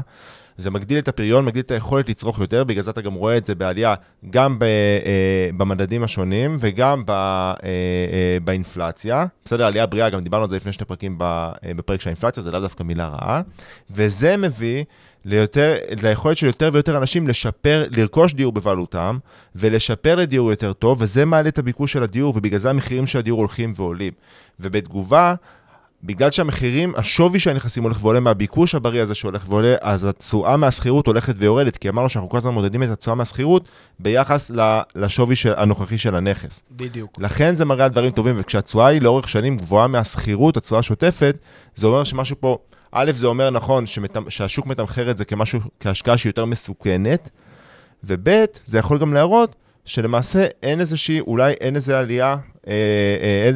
[0.56, 3.46] זה מגדיל את הפריון, מגדיל את היכולת לצרוך יותר, בגלל זה אתה גם רואה את
[3.46, 3.94] זה בעלייה
[4.30, 9.26] גם ב, אה, במדדים השונים וגם ב, אה, אה, באינפלציה.
[9.44, 12.42] בסדר, עלייה בריאה, גם דיברנו על זה לפני שני פרקים ב, אה, בפרק של האינפלציה,
[12.42, 13.42] זה לאו דווקא מילה רעה.
[13.90, 14.84] וזה מביא
[15.24, 19.18] ליותר, ליכולת של יותר ויותר אנשים לשפר, לרכוש דיור בבעלותם,
[19.54, 23.38] ולשפר לדיור יותר טוב, וזה מעלה את הביקוש של הדיור, ובגלל זה המחירים של הדיור
[23.38, 24.12] הולכים ועולים.
[24.60, 25.34] ובתגובה,
[26.06, 31.06] בגלל שהמחירים, השווי של הנכסים הולך ועולה מהביקוש הבריא הזה שהולך ועולה, אז התשואה מהשכירות
[31.06, 34.50] הולכת ויורדת, כי אמרנו שאנחנו כל הזמן מודדים את התשואה מהשכירות ביחס
[34.94, 36.62] לשווי של, הנוכחי של הנכס.
[36.70, 37.18] בדיוק.
[37.18, 41.36] לכן זה מראה על דברים טובים, וכשהתשואה היא לאורך שנים גבוהה מהשכירות, התשואה השוטפת,
[41.74, 42.58] זה אומר שמשהו פה,
[42.92, 47.30] א', זה אומר נכון שמת, שהשוק מתמחר את זה כמשהו, כהשקעה שהיא יותר מסוכנת,
[48.04, 52.36] וב', זה יכול גם להראות שלמעשה אין איזושהי, אולי אין איזו עלייה,
[52.68, 52.72] אה,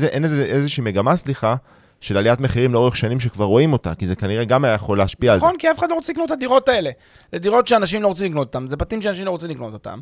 [0.03, 1.57] אה, אין איזה, איזושהי מגמה, סליחה,
[2.01, 5.33] של עליית מחירים לאורך שנים שכבר רואים אותה, כי זה כנראה גם היה יכול להשפיע
[5.33, 5.47] על זה.
[5.47, 6.91] נכון, כי אף אחד לא רוצה לקנות את הדירות האלה.
[7.33, 10.01] זה דירות שאנשים לא רוצים לקנות אותן, זה בתים שאנשים לא רוצים לקנות אותם.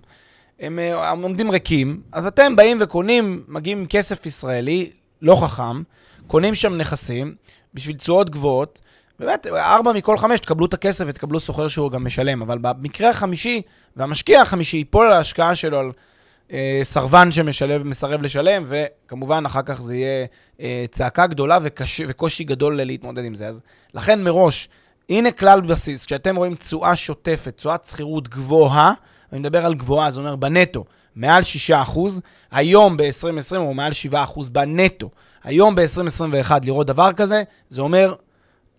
[0.60, 4.90] הם אה, הם עומדים ריקים, אז אתם באים וקונים, מגיעים עם כסף ישראלי,
[5.22, 5.82] לא חכם,
[6.26, 7.34] קונים שם נכסים
[7.74, 8.80] בשביל תשואות גבוהות,
[9.18, 13.62] באמת, ארבע מכל חמש תקבלו את הכסף ותקבלו סוחר שהוא גם משלם, אבל במקרה החמישי,
[13.96, 15.92] והמשקיע החמישי ייפול על ההשקעה שלו על
[16.52, 20.26] אה, סרבן שמסרב לשלם, וכמובן אחר כך זה יהיה
[20.60, 23.48] אה, צעקה גדולה וקש, וקושי גדול להתמודד עם זה.
[23.48, 23.60] אז
[23.94, 24.68] לכן מראש,
[25.08, 28.92] הנה כלל בסיס, כשאתם רואים תשואה שוטפת, תשואת שכירות גבוהה,
[29.32, 30.84] אני מדבר על גבוהה, זה אומר בנטו,
[31.16, 31.98] מעל 6%,
[32.50, 34.16] היום ב-2020 הוא מעל 7%
[34.52, 35.10] בנטו.
[35.44, 38.14] היום ב-2021 לראות דבר כזה, זה אומר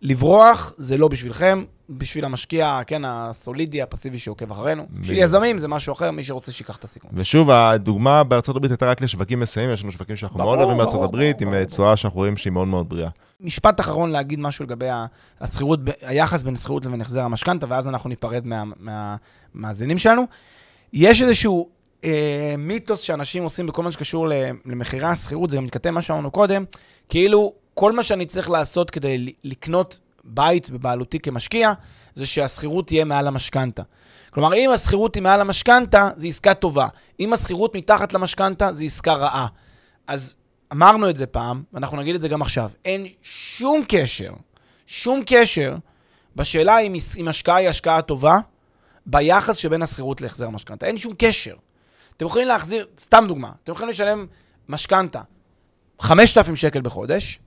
[0.02, 4.86] לברוח, זה לא בשבילכם, בשביל המשקיע, כן, הסולידי, הפסיבי שעוקב אחרינו.
[4.92, 5.18] בשביל.
[5.18, 7.12] יזמים זה משהו אחר, מי שרוצה שיקח את הסיכון.
[7.14, 10.78] ושוב, הדוגמה בארצות הברית הייתה רק לשווקים מסוימים, יש לנו שווקים שאנחנו ברור, מאוד אוהבים
[10.78, 11.54] בארצות הברית, עם.
[11.54, 13.10] אה, תשואה שאנחנו רואים שהיא מאוד מאוד בריאה.
[13.42, 14.88] משפט אחרון להגיד משהו לגבי
[15.42, 20.24] השכירות, היחס בין שכירות לבין החזר המשכנתה, ואז אנחנו ניפרד מה- מהמאזינים שלנו.
[20.94, 21.70] יש איזשהו
[22.04, 24.28] אה, מיתוס שאנשים עושים בכל מה שקשור
[24.66, 26.64] למחירי השכירות, זה גם מתכתב מה שאמרנו קודם,
[27.10, 31.74] כאילו כל מה שאני צריך לעשות כדי לקנות בית בבעלותי כמשקיע,
[32.16, 33.84] זה שהשכירות תהיה מעל המשכנתה.
[34.30, 36.88] כלומר, אם השכירות היא מעל המשכנתה, זו עסקה טובה.
[37.20, 39.48] אם השכירות מתחת למשכנתה, זו עסקה רעה.
[40.08, 40.36] אז
[40.72, 42.70] אמרנו את זה פעם, ואנחנו נגיד את זה גם עכשיו.
[42.86, 44.34] אין שום קשר,
[44.88, 45.76] שום קשר
[46.36, 48.40] בשאלה אם, אם השקעה היא השקעה טובה,
[49.06, 50.86] ביחס שבין השכירות להחזר המשכנתה.
[50.86, 51.56] אין שום קשר.
[52.18, 54.26] אתם יכולים להחזיר, סתם דוגמה, אתם יכולים לשלם
[54.70, 55.22] משכנתה
[56.00, 57.40] 5,000 שקל בחודש,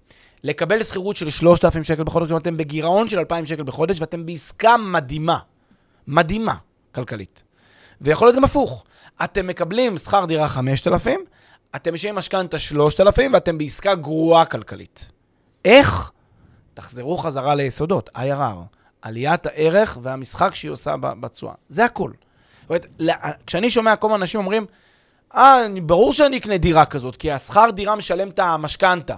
[0.44, 4.76] לקבל שכירות של 3,000 שקל בחודש, כלומר אתם בגירעון של 2,000 שקל בחודש, ואתם בעסקה
[4.76, 5.38] מדהימה,
[6.06, 6.54] מדהימה,
[6.94, 7.42] כלכלית.
[8.00, 8.84] ויכול להיות גם הפוך.
[9.24, 11.20] אתם מקבלים שכר דירה 5,000,
[11.76, 15.10] אתם משלמים משכנתה 3,000, ואתם בעסקה גרועה כלכלית.
[15.64, 16.10] איך?
[16.74, 18.76] תחזרו חזרה ליסודות, IRR.
[19.02, 21.54] עליית הערך והמשחק שהיא עושה בתשואה.
[21.68, 22.10] זה הכל.
[22.60, 22.86] זאת אומרת,
[23.46, 24.66] כשאני שומע כל מיני אנשים אומרים,
[25.34, 29.16] אה, ברור שאני אקנה דירה כזאת, כי השכר דירה משלם את המשכנתה.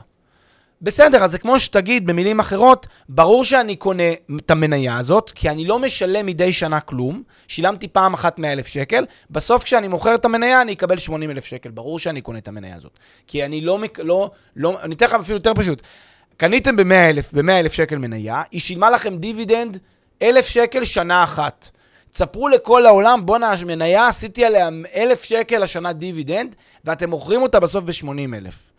[0.84, 4.02] בסדר, אז זה כמו שתגיד, במילים אחרות, ברור שאני קונה
[4.36, 8.66] את המניה הזאת, כי אני לא משלם מדי שנה כלום, שילמתי פעם אחת 100 אלף
[8.66, 12.48] שקל, בסוף כשאני מוכר את המניה אני אקבל 80 אלף שקל, ברור שאני קונה את
[12.48, 12.98] המניה הזאת.
[13.26, 15.82] כי אני לא, לא, לא, אני אתן לך אפילו יותר פשוט.
[16.36, 19.78] קניתם ב-100 אלף, ב-100 אלף שקל מניה, היא שילמה לכם דיבידנד
[20.22, 21.70] 1,000 שקל שנה אחת.
[22.12, 27.84] תספרו לכל העולם, בואנה, המניה, עשיתי עליה 1,000 שקל השנה דיבידנד, ואתם מוכרים אותה בסוף
[27.84, 28.73] ב-80 אלף.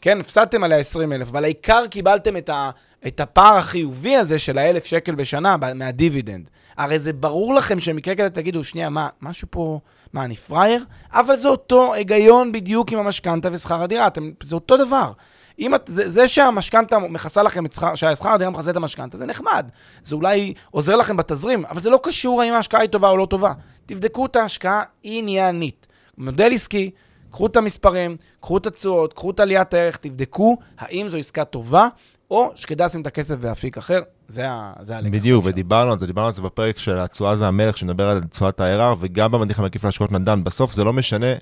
[0.00, 2.70] כן, הפסדתם עליה 20 אלף, אבל העיקר קיבלתם את, ה,
[3.06, 6.48] את הפער החיובי הזה של האלף שקל בשנה מהדיבידנד.
[6.76, 9.80] הרי זה ברור לכם שמקרה כזה תגידו, שנייה, מה, משהו פה,
[10.12, 10.84] מה, אני פראייר?
[11.12, 15.12] אבל זה אותו היגיון בדיוק עם המשכנתה ושכר הדירה, אתם, זה אותו דבר.
[15.58, 19.26] אם את, זה, זה שהמשכנתה מכסה לכם את שכר, שהשכר הדירה מכסה את המשכנתה, זה
[19.26, 19.70] נחמד.
[20.04, 23.26] זה אולי עוזר לכם בתזרים, אבל זה לא קשור האם ההשקעה היא טובה או לא
[23.26, 23.52] טובה.
[23.86, 25.86] תבדקו את ההשקעה עניינית.
[26.18, 26.90] מודל עסקי,
[27.30, 31.88] קחו את המספרים, קחו את התשואות, קחו את עליית הערך, תבדקו האם זו עסקה טובה,
[32.30, 34.00] או שכדאי לשים את הכסף באפיק אחר.
[34.28, 34.46] זה
[34.80, 35.10] זה הלקח.
[35.12, 35.44] בדיוק.
[35.46, 38.96] ודיברנו על זה, דיברנו על זה בפרק של התשואה זה המלך, שמדבר על תשואת ה-IRR,
[39.00, 40.44] וגם במדריך המקיף להשקעות נדל"ן.
[40.44, 41.34] בסוף זה לא משנה,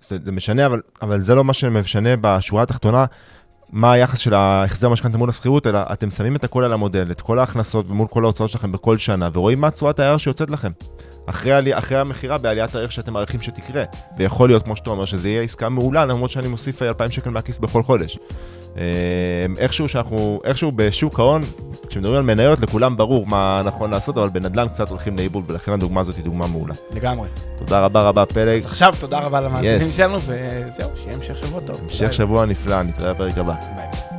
[0.00, 3.04] זה, זה משנה, אבל, אבל זה לא מה שמשנה בשורה התחתונה,
[3.70, 7.20] מה היחס של ההחזר משכנתה מול השכירות, אלא אתם שמים את הכל על המודל, את
[7.20, 10.72] כל ההכנסות ומול כל ההוצאות שלכם בכל שנה, ורואים מה תשואת ה-IRR שיוצאת לכם.
[11.26, 13.84] אחרי, עלי, אחרי המכירה בעליית הערך שאתם מעריכים שתקרה.
[14.18, 17.30] ויכול להיות, כמו שאתה אומר, שזה יהיה עסקה מעולה, למרות שאני מוסיף אה, 2,000 שקל
[17.30, 18.18] מהכיס בכל חודש.
[18.78, 18.82] אה,
[19.58, 21.42] איכשהו שאנחנו, איכשהו בשוק ההון,
[21.88, 26.00] כשמדברים על מניות, לכולם ברור מה נכון לעשות, אבל בנדל"ן קצת הולכים לאיבוד, ולכן הדוגמה
[26.00, 26.74] הזאת היא דוגמה מעולה.
[26.94, 27.28] לגמרי.
[27.58, 28.58] תודה רבה רבה, פלג.
[28.58, 29.92] אז עכשיו תודה רבה למאזינים Yes.
[29.92, 31.80] שלנו, וזהו, שיהיה המשך שבוע טוב.
[31.84, 33.54] המשך שבוע נפלא, נתראה בפרק הבא.
[33.76, 34.13] ביי.